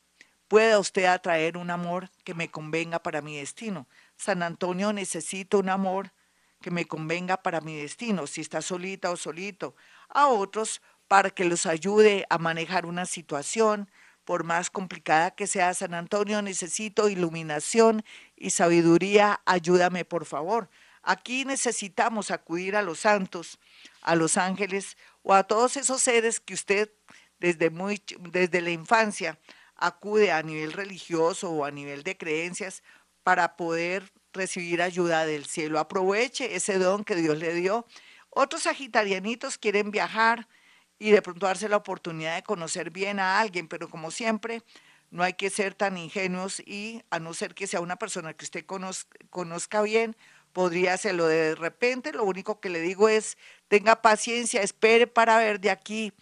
pueda 0.46 0.78
usted 0.78 1.06
atraer 1.06 1.56
un 1.56 1.70
amor 1.70 2.08
que 2.22 2.34
me 2.34 2.50
convenga 2.50 3.00
para 3.00 3.20
mi 3.20 3.36
destino. 3.36 3.88
San 4.16 4.44
Antonio, 4.44 4.92
necesito 4.92 5.58
un 5.58 5.70
amor 5.70 6.12
que 6.60 6.70
me 6.70 6.84
convenga 6.84 7.42
para 7.42 7.60
mi 7.60 7.76
destino, 7.76 8.28
si 8.28 8.42
está 8.42 8.62
solita 8.62 9.10
o 9.10 9.16
solito. 9.16 9.74
A 10.08 10.28
otros, 10.28 10.80
para 11.14 11.30
que 11.30 11.44
los 11.44 11.64
ayude 11.64 12.26
a 12.28 12.38
manejar 12.38 12.86
una 12.86 13.06
situación, 13.06 13.88
por 14.24 14.42
más 14.42 14.68
complicada 14.68 15.30
que 15.30 15.46
sea 15.46 15.72
San 15.72 15.94
Antonio, 15.94 16.42
necesito 16.42 17.08
iluminación 17.08 18.04
y 18.34 18.50
sabiduría, 18.50 19.40
ayúdame 19.44 20.04
por 20.04 20.24
favor. 20.24 20.68
Aquí 21.04 21.44
necesitamos 21.44 22.32
acudir 22.32 22.74
a 22.74 22.82
los 22.82 22.98
santos, 22.98 23.60
a 24.02 24.16
los 24.16 24.36
ángeles 24.36 24.96
o 25.22 25.34
a 25.34 25.44
todos 25.44 25.76
esos 25.76 26.02
seres 26.02 26.40
que 26.40 26.54
usted 26.54 26.90
desde, 27.38 27.70
muy, 27.70 28.02
desde 28.32 28.60
la 28.60 28.70
infancia 28.70 29.38
acude 29.76 30.32
a 30.32 30.42
nivel 30.42 30.72
religioso 30.72 31.48
o 31.48 31.64
a 31.64 31.70
nivel 31.70 32.02
de 32.02 32.16
creencias 32.16 32.82
para 33.22 33.56
poder 33.56 34.10
recibir 34.32 34.82
ayuda 34.82 35.26
del 35.26 35.46
cielo. 35.46 35.78
Aproveche 35.78 36.56
ese 36.56 36.76
don 36.80 37.04
que 37.04 37.14
Dios 37.14 37.38
le 37.38 37.54
dio. 37.54 37.86
Otros 38.30 38.64
sagitarianitos 38.64 39.58
quieren 39.58 39.92
viajar 39.92 40.48
y 40.98 41.10
de 41.10 41.22
pronto 41.22 41.46
darse 41.46 41.68
la 41.68 41.76
oportunidad 41.76 42.36
de 42.36 42.42
conocer 42.42 42.90
bien 42.90 43.20
a 43.20 43.40
alguien, 43.40 43.68
pero 43.68 43.88
como 43.88 44.10
siempre, 44.10 44.62
no 45.10 45.22
hay 45.22 45.34
que 45.34 45.50
ser 45.50 45.74
tan 45.74 45.96
ingenuos 45.96 46.60
y 46.60 47.02
a 47.10 47.20
no 47.20 47.34
ser 47.34 47.54
que 47.54 47.66
sea 47.66 47.80
una 47.80 47.96
persona 47.96 48.34
que 48.34 48.44
usted 48.44 48.64
conozca, 48.66 49.82
bien, 49.82 50.16
podría 50.52 50.94
hacerlo 50.94 51.26
de 51.26 51.54
repente. 51.54 52.12
Lo 52.12 52.24
único 52.24 52.60
que 52.60 52.68
le 52.68 52.80
digo 52.80 53.08
es, 53.08 53.38
tenga 53.68 54.02
paciencia, 54.02 54.60
espere 54.62 55.06
para 55.06 55.38
ver 55.38 55.60
de 55.60 55.70
aquí 55.70 56.12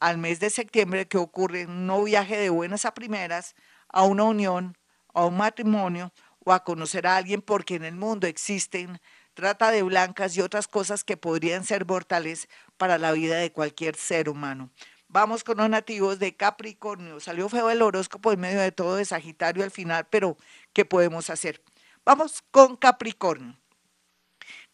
al 0.00 0.18
mes 0.18 0.40
de 0.40 0.50
septiembre 0.50 1.06
que 1.06 1.16
ocurre 1.16 1.66
no 1.66 2.02
viaje 2.02 2.36
de 2.36 2.50
buenas 2.50 2.84
a 2.84 2.92
primeras 2.92 3.54
a 3.88 4.04
una 4.04 4.24
unión, 4.24 4.76
a 5.14 5.24
un 5.24 5.36
matrimonio 5.36 6.12
o 6.44 6.52
a 6.52 6.64
conocer 6.64 7.06
a 7.06 7.16
alguien 7.16 7.40
porque 7.40 7.76
en 7.76 7.84
el 7.84 7.94
mundo 7.94 8.26
existen 8.26 9.00
trata 9.34 9.70
de 9.70 9.82
blancas 9.82 10.36
y 10.36 10.40
otras 10.40 10.68
cosas 10.68 11.04
que 11.04 11.16
podrían 11.16 11.64
ser 11.64 11.86
mortales 11.86 12.48
para 12.76 12.98
la 12.98 13.12
vida 13.12 13.36
de 13.36 13.52
cualquier 13.52 13.96
ser 13.96 14.28
humano. 14.28 14.70
Vamos 15.08 15.44
con 15.44 15.58
los 15.58 15.68
nativos 15.68 16.18
de 16.18 16.36
Capricornio. 16.36 17.20
Salió 17.20 17.48
feo 17.48 17.68
el 17.70 17.82
horóscopo 17.82 18.32
en 18.32 18.40
medio 18.40 18.60
de 18.60 18.72
todo 18.72 18.96
de 18.96 19.04
Sagitario 19.04 19.62
al 19.62 19.70
final, 19.70 20.06
pero 20.08 20.38
¿qué 20.72 20.84
podemos 20.84 21.28
hacer? 21.28 21.62
Vamos 22.04 22.42
con 22.50 22.76
Capricornio. 22.76 23.58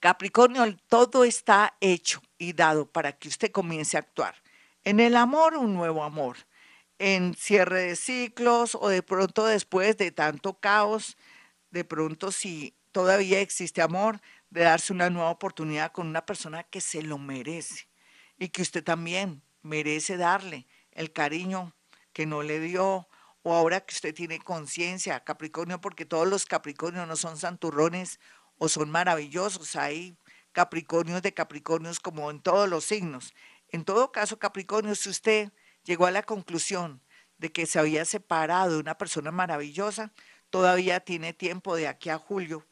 Capricornio, 0.00 0.76
todo 0.88 1.24
está 1.24 1.76
hecho 1.80 2.22
y 2.38 2.52
dado 2.52 2.86
para 2.86 3.12
que 3.12 3.28
usted 3.28 3.50
comience 3.50 3.96
a 3.96 4.00
actuar. 4.00 4.36
En 4.84 5.00
el 5.00 5.16
amor, 5.16 5.56
un 5.56 5.74
nuevo 5.74 6.04
amor. 6.04 6.36
En 7.00 7.34
cierre 7.34 7.82
de 7.82 7.96
ciclos 7.96 8.76
o 8.80 8.88
de 8.88 9.02
pronto 9.02 9.44
después 9.44 9.96
de 9.96 10.12
tanto 10.12 10.54
caos, 10.54 11.16
de 11.70 11.84
pronto 11.84 12.30
si 12.32 12.74
todavía 12.92 13.40
existe 13.40 13.82
amor, 13.82 14.20
de 14.50 14.62
darse 14.62 14.92
una 14.92 15.10
nueva 15.10 15.30
oportunidad 15.30 15.92
con 15.92 16.06
una 16.06 16.24
persona 16.24 16.62
que 16.62 16.80
se 16.80 17.02
lo 17.02 17.18
merece 17.18 17.88
y 18.38 18.48
que 18.48 18.62
usted 18.62 18.82
también 18.82 19.42
merece 19.62 20.16
darle 20.16 20.66
el 20.92 21.12
cariño 21.12 21.74
que 22.12 22.26
no 22.26 22.42
le 22.42 22.60
dio 22.60 23.08
o 23.42 23.54
ahora 23.54 23.80
que 23.80 23.94
usted 23.94 24.14
tiene 24.14 24.38
conciencia, 24.38 25.22
Capricornio, 25.24 25.80
porque 25.80 26.04
todos 26.04 26.26
los 26.26 26.44
Capricornios 26.44 27.06
no 27.06 27.16
son 27.16 27.36
santurrones 27.36 28.18
o 28.56 28.68
son 28.68 28.90
maravillosos, 28.90 29.76
hay 29.76 30.18
Capricornios 30.52 31.22
de 31.22 31.34
Capricornios 31.34 32.00
como 32.00 32.30
en 32.30 32.40
todos 32.40 32.68
los 32.68 32.84
signos. 32.84 33.34
En 33.68 33.84
todo 33.84 34.12
caso, 34.12 34.38
Capricornio, 34.38 34.94
si 34.94 35.08
usted 35.08 35.52
llegó 35.84 36.06
a 36.06 36.10
la 36.10 36.22
conclusión 36.22 37.02
de 37.36 37.52
que 37.52 37.66
se 37.66 37.78
había 37.78 38.04
separado 38.04 38.72
de 38.72 38.80
una 38.80 38.98
persona 38.98 39.30
maravillosa, 39.30 40.12
todavía 40.50 41.00
tiene 41.00 41.32
tiempo 41.32 41.76
de 41.76 41.86
aquí 41.86 42.10
a 42.10 42.18
julio 42.18 42.66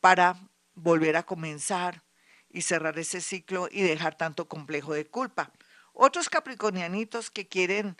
para 0.00 0.36
volver 0.82 1.16
a 1.16 1.24
comenzar 1.24 2.02
y 2.48 2.62
cerrar 2.62 2.98
ese 2.98 3.20
ciclo 3.20 3.68
y 3.70 3.82
dejar 3.82 4.16
tanto 4.16 4.48
complejo 4.48 4.92
de 4.92 5.06
culpa. 5.06 5.52
Otros 5.92 6.28
capricornianitos 6.28 7.30
que 7.30 7.48
quieren 7.48 7.96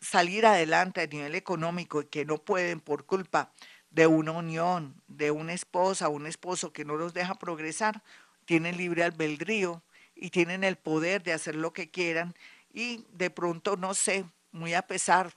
salir 0.00 0.46
adelante 0.46 1.00
a 1.00 1.06
nivel 1.06 1.34
económico 1.34 2.02
y 2.02 2.06
que 2.06 2.24
no 2.24 2.38
pueden 2.38 2.80
por 2.80 3.06
culpa 3.06 3.52
de 3.90 4.06
una 4.06 4.32
unión, 4.32 5.00
de 5.06 5.30
una 5.30 5.52
esposa 5.52 6.08
un 6.08 6.26
esposo 6.26 6.72
que 6.72 6.84
no 6.84 6.96
los 6.96 7.14
deja 7.14 7.38
progresar, 7.38 8.02
tienen 8.44 8.76
libre 8.76 9.04
albedrío 9.04 9.82
y 10.14 10.30
tienen 10.30 10.64
el 10.64 10.76
poder 10.76 11.22
de 11.22 11.32
hacer 11.32 11.54
lo 11.54 11.72
que 11.72 11.90
quieran 11.90 12.34
y 12.72 13.06
de 13.12 13.30
pronto, 13.30 13.76
no 13.76 13.94
sé, 13.94 14.24
muy 14.50 14.74
a 14.74 14.82
pesar 14.86 15.32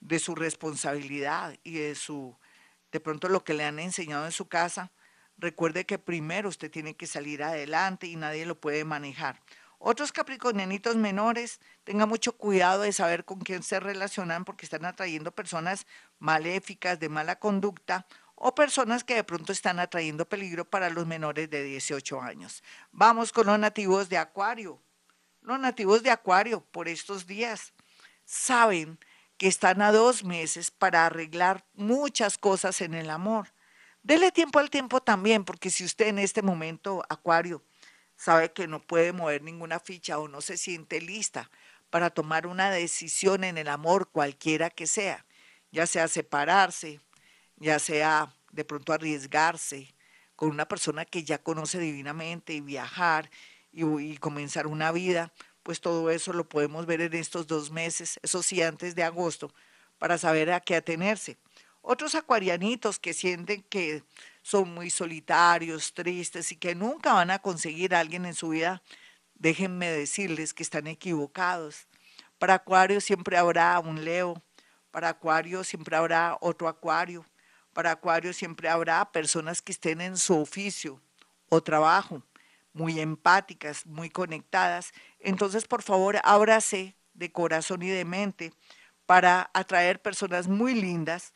de 0.00 0.18
su 0.18 0.34
responsabilidad 0.34 1.58
y 1.64 1.72
de 1.72 1.94
su, 1.94 2.36
de 2.92 3.00
pronto 3.00 3.28
lo 3.28 3.44
que 3.44 3.54
le 3.54 3.64
han 3.64 3.78
enseñado 3.78 4.26
en 4.26 4.32
su 4.32 4.46
casa, 4.46 4.92
recuerde 5.38 5.86
que 5.86 5.98
primero 5.98 6.48
usted 6.48 6.70
tiene 6.70 6.94
que 6.94 7.06
salir 7.06 7.42
adelante 7.42 8.06
y 8.06 8.16
nadie 8.16 8.46
lo 8.46 8.60
puede 8.60 8.84
manejar. 8.84 9.40
Otros 9.78 10.10
capricornianitos 10.10 10.96
menores, 10.96 11.60
tenga 11.84 12.06
mucho 12.06 12.36
cuidado 12.36 12.82
de 12.82 12.92
saber 12.92 13.24
con 13.24 13.40
quién 13.40 13.62
se 13.62 13.78
relacionan 13.78 14.44
porque 14.44 14.64
están 14.64 14.84
atrayendo 14.86 15.32
personas 15.32 15.86
maléficas, 16.18 16.98
de 16.98 17.08
mala 17.08 17.38
conducta 17.38 18.06
o 18.34 18.54
personas 18.54 19.04
que 19.04 19.14
de 19.14 19.24
pronto 19.24 19.52
están 19.52 19.78
atrayendo 19.78 20.28
peligro 20.28 20.64
para 20.68 20.90
los 20.90 21.06
menores 21.06 21.50
de 21.50 21.62
18 21.62 22.20
años. 22.20 22.62
Vamos 22.90 23.32
con 23.32 23.46
los 23.46 23.58
nativos 23.58 24.08
de 24.08 24.18
Acuario. 24.18 24.80
Los 25.42 25.60
nativos 25.60 26.02
de 26.02 26.10
Acuario 26.10 26.60
por 26.60 26.88
estos 26.88 27.26
días 27.26 27.72
saben 28.24 28.98
que 29.38 29.48
están 29.48 29.82
a 29.82 29.92
dos 29.92 30.24
meses 30.24 30.70
para 30.70 31.06
arreglar 31.06 31.66
muchas 31.74 32.38
cosas 32.38 32.80
en 32.80 32.94
el 32.94 33.10
amor. 33.10 33.52
Dele 34.06 34.30
tiempo 34.30 34.60
al 34.60 34.70
tiempo 34.70 35.00
también, 35.02 35.44
porque 35.44 35.68
si 35.68 35.84
usted 35.84 36.06
en 36.06 36.20
este 36.20 36.40
momento, 36.40 37.02
Acuario, 37.08 37.64
sabe 38.14 38.52
que 38.52 38.68
no 38.68 38.80
puede 38.80 39.12
mover 39.12 39.42
ninguna 39.42 39.80
ficha 39.80 40.20
o 40.20 40.28
no 40.28 40.40
se 40.42 40.56
siente 40.56 41.00
lista 41.00 41.50
para 41.90 42.10
tomar 42.10 42.46
una 42.46 42.70
decisión 42.70 43.42
en 43.42 43.58
el 43.58 43.66
amor, 43.66 44.08
cualquiera 44.12 44.70
que 44.70 44.86
sea, 44.86 45.26
ya 45.72 45.88
sea 45.88 46.06
separarse, 46.06 47.00
ya 47.56 47.80
sea 47.80 48.32
de 48.52 48.64
pronto 48.64 48.92
arriesgarse 48.92 49.92
con 50.36 50.50
una 50.50 50.68
persona 50.68 51.04
que 51.04 51.24
ya 51.24 51.38
conoce 51.42 51.80
divinamente 51.80 52.52
y 52.52 52.60
viajar 52.60 53.28
y, 53.72 53.84
y 53.84 54.18
comenzar 54.18 54.68
una 54.68 54.92
vida, 54.92 55.32
pues 55.64 55.80
todo 55.80 56.10
eso 56.12 56.32
lo 56.32 56.48
podemos 56.48 56.86
ver 56.86 57.00
en 57.00 57.14
estos 57.14 57.48
dos 57.48 57.72
meses, 57.72 58.20
eso 58.22 58.40
sí, 58.44 58.62
antes 58.62 58.94
de 58.94 59.02
agosto, 59.02 59.52
para 59.98 60.16
saber 60.16 60.52
a 60.52 60.60
qué 60.60 60.76
atenerse. 60.76 61.38
Otros 61.88 62.16
acuarianitos 62.16 62.98
que 62.98 63.14
sienten 63.14 63.62
que 63.62 64.02
son 64.42 64.74
muy 64.74 64.90
solitarios, 64.90 65.94
tristes 65.94 66.50
y 66.50 66.56
que 66.56 66.74
nunca 66.74 67.12
van 67.12 67.30
a 67.30 67.38
conseguir 67.38 67.94
a 67.94 68.00
alguien 68.00 68.26
en 68.26 68.34
su 68.34 68.48
vida, 68.48 68.82
déjenme 69.36 69.88
decirles 69.92 70.52
que 70.52 70.64
están 70.64 70.88
equivocados. 70.88 71.86
Para 72.38 72.54
Acuario 72.54 73.00
siempre 73.00 73.36
habrá 73.36 73.78
un 73.78 74.04
Leo, 74.04 74.42
para 74.90 75.10
Acuario 75.10 75.62
siempre 75.62 75.94
habrá 75.94 76.36
otro 76.40 76.66
Acuario, 76.66 77.24
para 77.72 77.92
Acuario 77.92 78.32
siempre 78.32 78.68
habrá 78.68 79.12
personas 79.12 79.62
que 79.62 79.70
estén 79.70 80.00
en 80.00 80.16
su 80.16 80.36
oficio 80.36 81.00
o 81.50 81.62
trabajo, 81.62 82.20
muy 82.72 82.98
empáticas, 82.98 83.86
muy 83.86 84.10
conectadas. 84.10 84.90
Entonces, 85.20 85.68
por 85.68 85.84
favor, 85.84 86.18
ábrase 86.24 86.96
de 87.14 87.30
corazón 87.30 87.84
y 87.84 87.90
de 87.90 88.04
mente 88.04 88.52
para 89.06 89.50
atraer 89.54 90.02
personas 90.02 90.48
muy 90.48 90.74
lindas, 90.74 91.32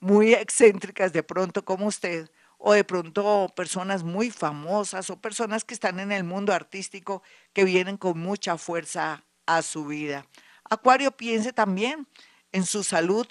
muy 0.00 0.34
excéntricas 0.34 1.12
de 1.12 1.22
pronto 1.22 1.64
como 1.64 1.86
usted, 1.86 2.30
o 2.58 2.72
de 2.72 2.84
pronto 2.84 3.52
personas 3.54 4.02
muy 4.02 4.30
famosas 4.30 5.10
o 5.10 5.20
personas 5.20 5.64
que 5.64 5.74
están 5.74 6.00
en 6.00 6.10
el 6.10 6.24
mundo 6.24 6.52
artístico 6.52 7.22
que 7.52 7.64
vienen 7.64 7.96
con 7.96 8.18
mucha 8.18 8.58
fuerza 8.58 9.24
a 9.46 9.62
su 9.62 9.86
vida. 9.86 10.26
Acuario 10.68 11.12
piense 11.12 11.52
también 11.52 12.06
en 12.52 12.66
su 12.66 12.82
salud 12.82 13.26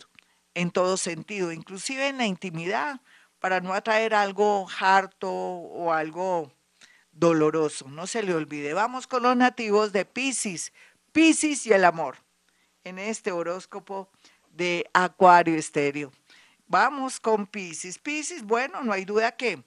en 0.54 0.72
todo 0.72 0.98
sentido, 0.98 1.52
inclusive 1.52 2.08
en 2.08 2.18
la 2.18 2.26
intimidad, 2.26 3.02
para 3.40 3.60
no 3.62 3.74
atraer 3.74 4.16
algo 4.16 4.68
harto 4.80 5.30
o 5.30 5.94
algo 5.94 6.52
doloroso. 7.12 7.88
No 7.90 8.08
se 8.08 8.24
le 8.24 8.34
olvide. 8.34 8.74
Vamos 8.74 9.06
con 9.06 9.24
los 9.24 9.36
nativos 9.36 9.92
de 9.94 10.06
Pisces. 10.06 10.74
Pisces 11.12 11.68
y 11.68 11.74
el 11.74 11.86
amor. 11.86 12.18
En 12.84 12.98
este 12.98 13.32
horóscopo 13.32 14.10
de 14.50 14.90
Acuario 14.94 15.56
Estéreo. 15.56 16.12
Vamos 16.70 17.22
con 17.22 17.48
Pisces. 17.48 17.98
Pisces, 17.98 18.44
bueno, 18.44 18.84
no 18.84 18.92
hay 18.92 19.06
duda 19.06 19.32
que 19.32 19.64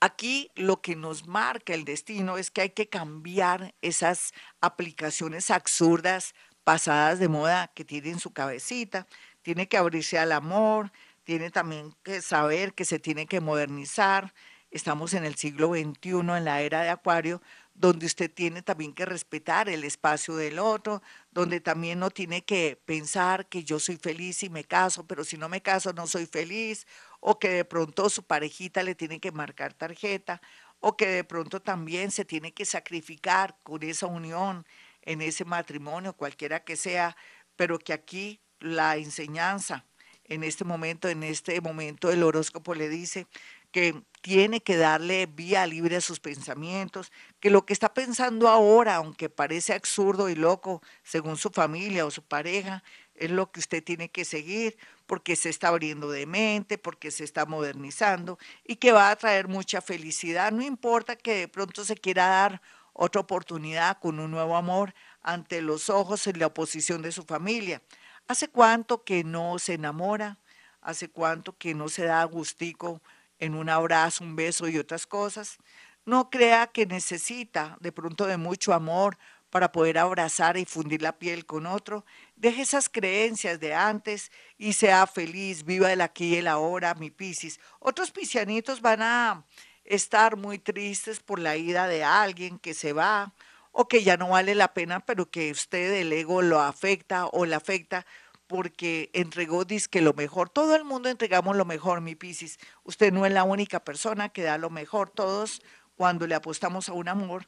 aquí 0.00 0.50
lo 0.56 0.80
que 0.80 0.96
nos 0.96 1.28
marca 1.28 1.72
el 1.72 1.84
destino 1.84 2.36
es 2.36 2.50
que 2.50 2.62
hay 2.62 2.70
que 2.70 2.88
cambiar 2.88 3.76
esas 3.80 4.32
aplicaciones 4.60 5.52
absurdas, 5.52 6.34
pasadas 6.64 7.20
de 7.20 7.28
moda 7.28 7.68
que 7.68 7.84
tiene 7.84 8.10
en 8.10 8.18
su 8.18 8.32
cabecita. 8.32 9.06
Tiene 9.42 9.68
que 9.68 9.76
abrirse 9.76 10.18
al 10.18 10.32
amor, 10.32 10.90
tiene 11.22 11.50
también 11.52 11.94
que 12.02 12.22
saber 12.22 12.74
que 12.74 12.84
se 12.84 12.98
tiene 12.98 13.26
que 13.26 13.40
modernizar. 13.40 14.34
Estamos 14.72 15.14
en 15.14 15.24
el 15.24 15.36
siglo 15.36 15.68
XXI, 15.68 16.10
en 16.10 16.44
la 16.44 16.60
era 16.60 16.82
de 16.82 16.90
Acuario, 16.90 17.40
donde 17.78 18.06
usted 18.06 18.28
tiene 18.32 18.60
también 18.60 18.92
que 18.92 19.06
respetar 19.06 19.68
el 19.68 19.84
espacio 19.84 20.34
del 20.34 20.58
otro, 20.58 21.00
donde 21.30 21.60
también 21.60 22.00
no 22.00 22.10
tiene 22.10 22.44
que 22.44 22.76
pensar 22.84 23.48
que 23.48 23.62
yo 23.62 23.78
soy 23.78 23.96
feliz 23.96 24.42
y 24.42 24.50
me 24.50 24.64
caso, 24.64 25.06
pero 25.06 25.22
si 25.22 25.36
no 25.38 25.48
me 25.48 25.62
caso 25.62 25.92
no 25.92 26.08
soy 26.08 26.26
feliz, 26.26 26.88
o 27.20 27.38
que 27.38 27.48
de 27.50 27.64
pronto 27.64 28.10
su 28.10 28.24
parejita 28.24 28.82
le 28.82 28.96
tiene 28.96 29.20
que 29.20 29.30
marcar 29.30 29.74
tarjeta, 29.74 30.42
o 30.80 30.96
que 30.96 31.06
de 31.06 31.24
pronto 31.24 31.62
también 31.62 32.10
se 32.10 32.24
tiene 32.24 32.52
que 32.52 32.64
sacrificar 32.64 33.56
con 33.62 33.84
esa 33.84 34.06
unión 34.06 34.66
en 35.02 35.22
ese 35.22 35.44
matrimonio, 35.44 36.14
cualquiera 36.14 36.64
que 36.64 36.76
sea, 36.76 37.16
pero 37.54 37.78
que 37.78 37.92
aquí 37.92 38.40
la 38.58 38.96
enseñanza 38.96 39.84
en 40.24 40.42
este 40.42 40.64
momento, 40.64 41.08
en 41.08 41.22
este 41.22 41.60
momento 41.60 42.10
el 42.10 42.24
horóscopo 42.24 42.74
le 42.74 42.88
dice 42.88 43.28
que 43.70 44.02
tiene 44.20 44.60
que 44.60 44.76
darle 44.76 45.26
vía 45.26 45.66
libre 45.66 45.96
a 45.96 46.00
sus 46.00 46.20
pensamientos, 46.20 47.12
que 47.40 47.50
lo 47.50 47.64
que 47.64 47.72
está 47.72 47.94
pensando 47.94 48.48
ahora, 48.48 48.96
aunque 48.96 49.28
parece 49.28 49.72
absurdo 49.72 50.28
y 50.28 50.34
loco 50.34 50.82
según 51.02 51.36
su 51.36 51.50
familia 51.50 52.06
o 52.06 52.10
su 52.10 52.22
pareja, 52.22 52.82
es 53.14 53.30
lo 53.30 53.50
que 53.50 53.60
usted 53.60 53.82
tiene 53.82 54.10
que 54.10 54.24
seguir 54.24 54.76
porque 55.06 55.36
se 55.36 55.48
está 55.48 55.68
abriendo 55.68 56.10
de 56.10 56.26
mente, 56.26 56.78
porque 56.78 57.10
se 57.10 57.24
está 57.24 57.46
modernizando 57.46 58.38
y 58.64 58.76
que 58.76 58.92
va 58.92 59.10
a 59.10 59.16
traer 59.16 59.48
mucha 59.48 59.80
felicidad. 59.80 60.52
No 60.52 60.62
importa 60.62 61.16
que 61.16 61.34
de 61.34 61.48
pronto 61.48 61.84
se 61.84 61.96
quiera 61.96 62.26
dar 62.26 62.62
otra 62.92 63.20
oportunidad 63.20 63.98
con 64.00 64.18
un 64.18 64.30
nuevo 64.30 64.56
amor 64.56 64.94
ante 65.22 65.62
los 65.62 65.88
ojos 65.88 66.26
y 66.26 66.32
la 66.32 66.46
oposición 66.46 67.02
de 67.02 67.12
su 67.12 67.22
familia. 67.24 67.82
¿Hace 68.26 68.48
cuánto 68.48 69.04
que 69.04 69.24
no 69.24 69.58
se 69.58 69.74
enamora? 69.74 70.38
¿Hace 70.80 71.08
cuánto 71.08 71.56
que 71.56 71.74
no 71.74 71.88
se 71.88 72.04
da 72.04 72.22
gustico 72.24 73.00
en 73.38 73.54
un 73.54 73.68
abrazo, 73.68 74.24
un 74.24 74.36
beso 74.36 74.68
y 74.68 74.78
otras 74.78 75.06
cosas. 75.06 75.58
No 76.04 76.30
crea 76.30 76.68
que 76.68 76.86
necesita 76.86 77.76
de 77.80 77.92
pronto 77.92 78.26
de 78.26 78.36
mucho 78.36 78.72
amor 78.72 79.18
para 79.50 79.72
poder 79.72 79.98
abrazar 79.98 80.56
y 80.56 80.64
fundir 80.64 81.02
la 81.02 81.18
piel 81.18 81.46
con 81.46 81.66
otro. 81.66 82.04
Deje 82.36 82.62
esas 82.62 82.88
creencias 82.88 83.60
de 83.60 83.74
antes 83.74 84.30
y 84.56 84.74
sea 84.74 85.06
feliz, 85.06 85.64
viva 85.64 85.92
el 85.92 86.00
aquí 86.00 86.34
y 86.34 86.36
el 86.36 86.48
ahora, 86.48 86.94
mi 86.94 87.10
Piscis. 87.10 87.58
Otros 87.78 88.10
piscianitos 88.10 88.80
van 88.80 89.02
a 89.02 89.44
estar 89.84 90.36
muy 90.36 90.58
tristes 90.58 91.20
por 91.20 91.38
la 91.38 91.56
ida 91.56 91.88
de 91.88 92.04
alguien 92.04 92.58
que 92.58 92.74
se 92.74 92.92
va 92.92 93.32
o 93.72 93.88
que 93.88 94.02
ya 94.02 94.16
no 94.16 94.30
vale 94.30 94.54
la 94.54 94.74
pena, 94.74 95.00
pero 95.00 95.30
que 95.30 95.50
usted 95.50 95.94
el 95.94 96.12
ego 96.12 96.42
lo 96.42 96.60
afecta 96.60 97.26
o 97.26 97.46
le 97.46 97.54
afecta 97.54 98.06
porque 98.48 99.10
entregó 99.12 99.64
disque 99.64 100.00
lo 100.00 100.14
mejor. 100.14 100.48
Todo 100.48 100.74
el 100.74 100.82
mundo 100.84 101.08
entregamos 101.08 101.56
lo 101.56 101.64
mejor, 101.64 102.00
mi 102.00 102.16
Piscis. 102.16 102.58
Usted 102.82 103.12
no 103.12 103.24
es 103.26 103.32
la 103.32 103.44
única 103.44 103.84
persona 103.84 104.30
que 104.30 104.42
da 104.42 104.58
lo 104.58 104.70
mejor. 104.70 105.10
Todos 105.10 105.62
cuando 105.94 106.26
le 106.26 106.34
apostamos 106.34 106.88
a 106.88 106.94
un 106.94 107.06
amor, 107.08 107.46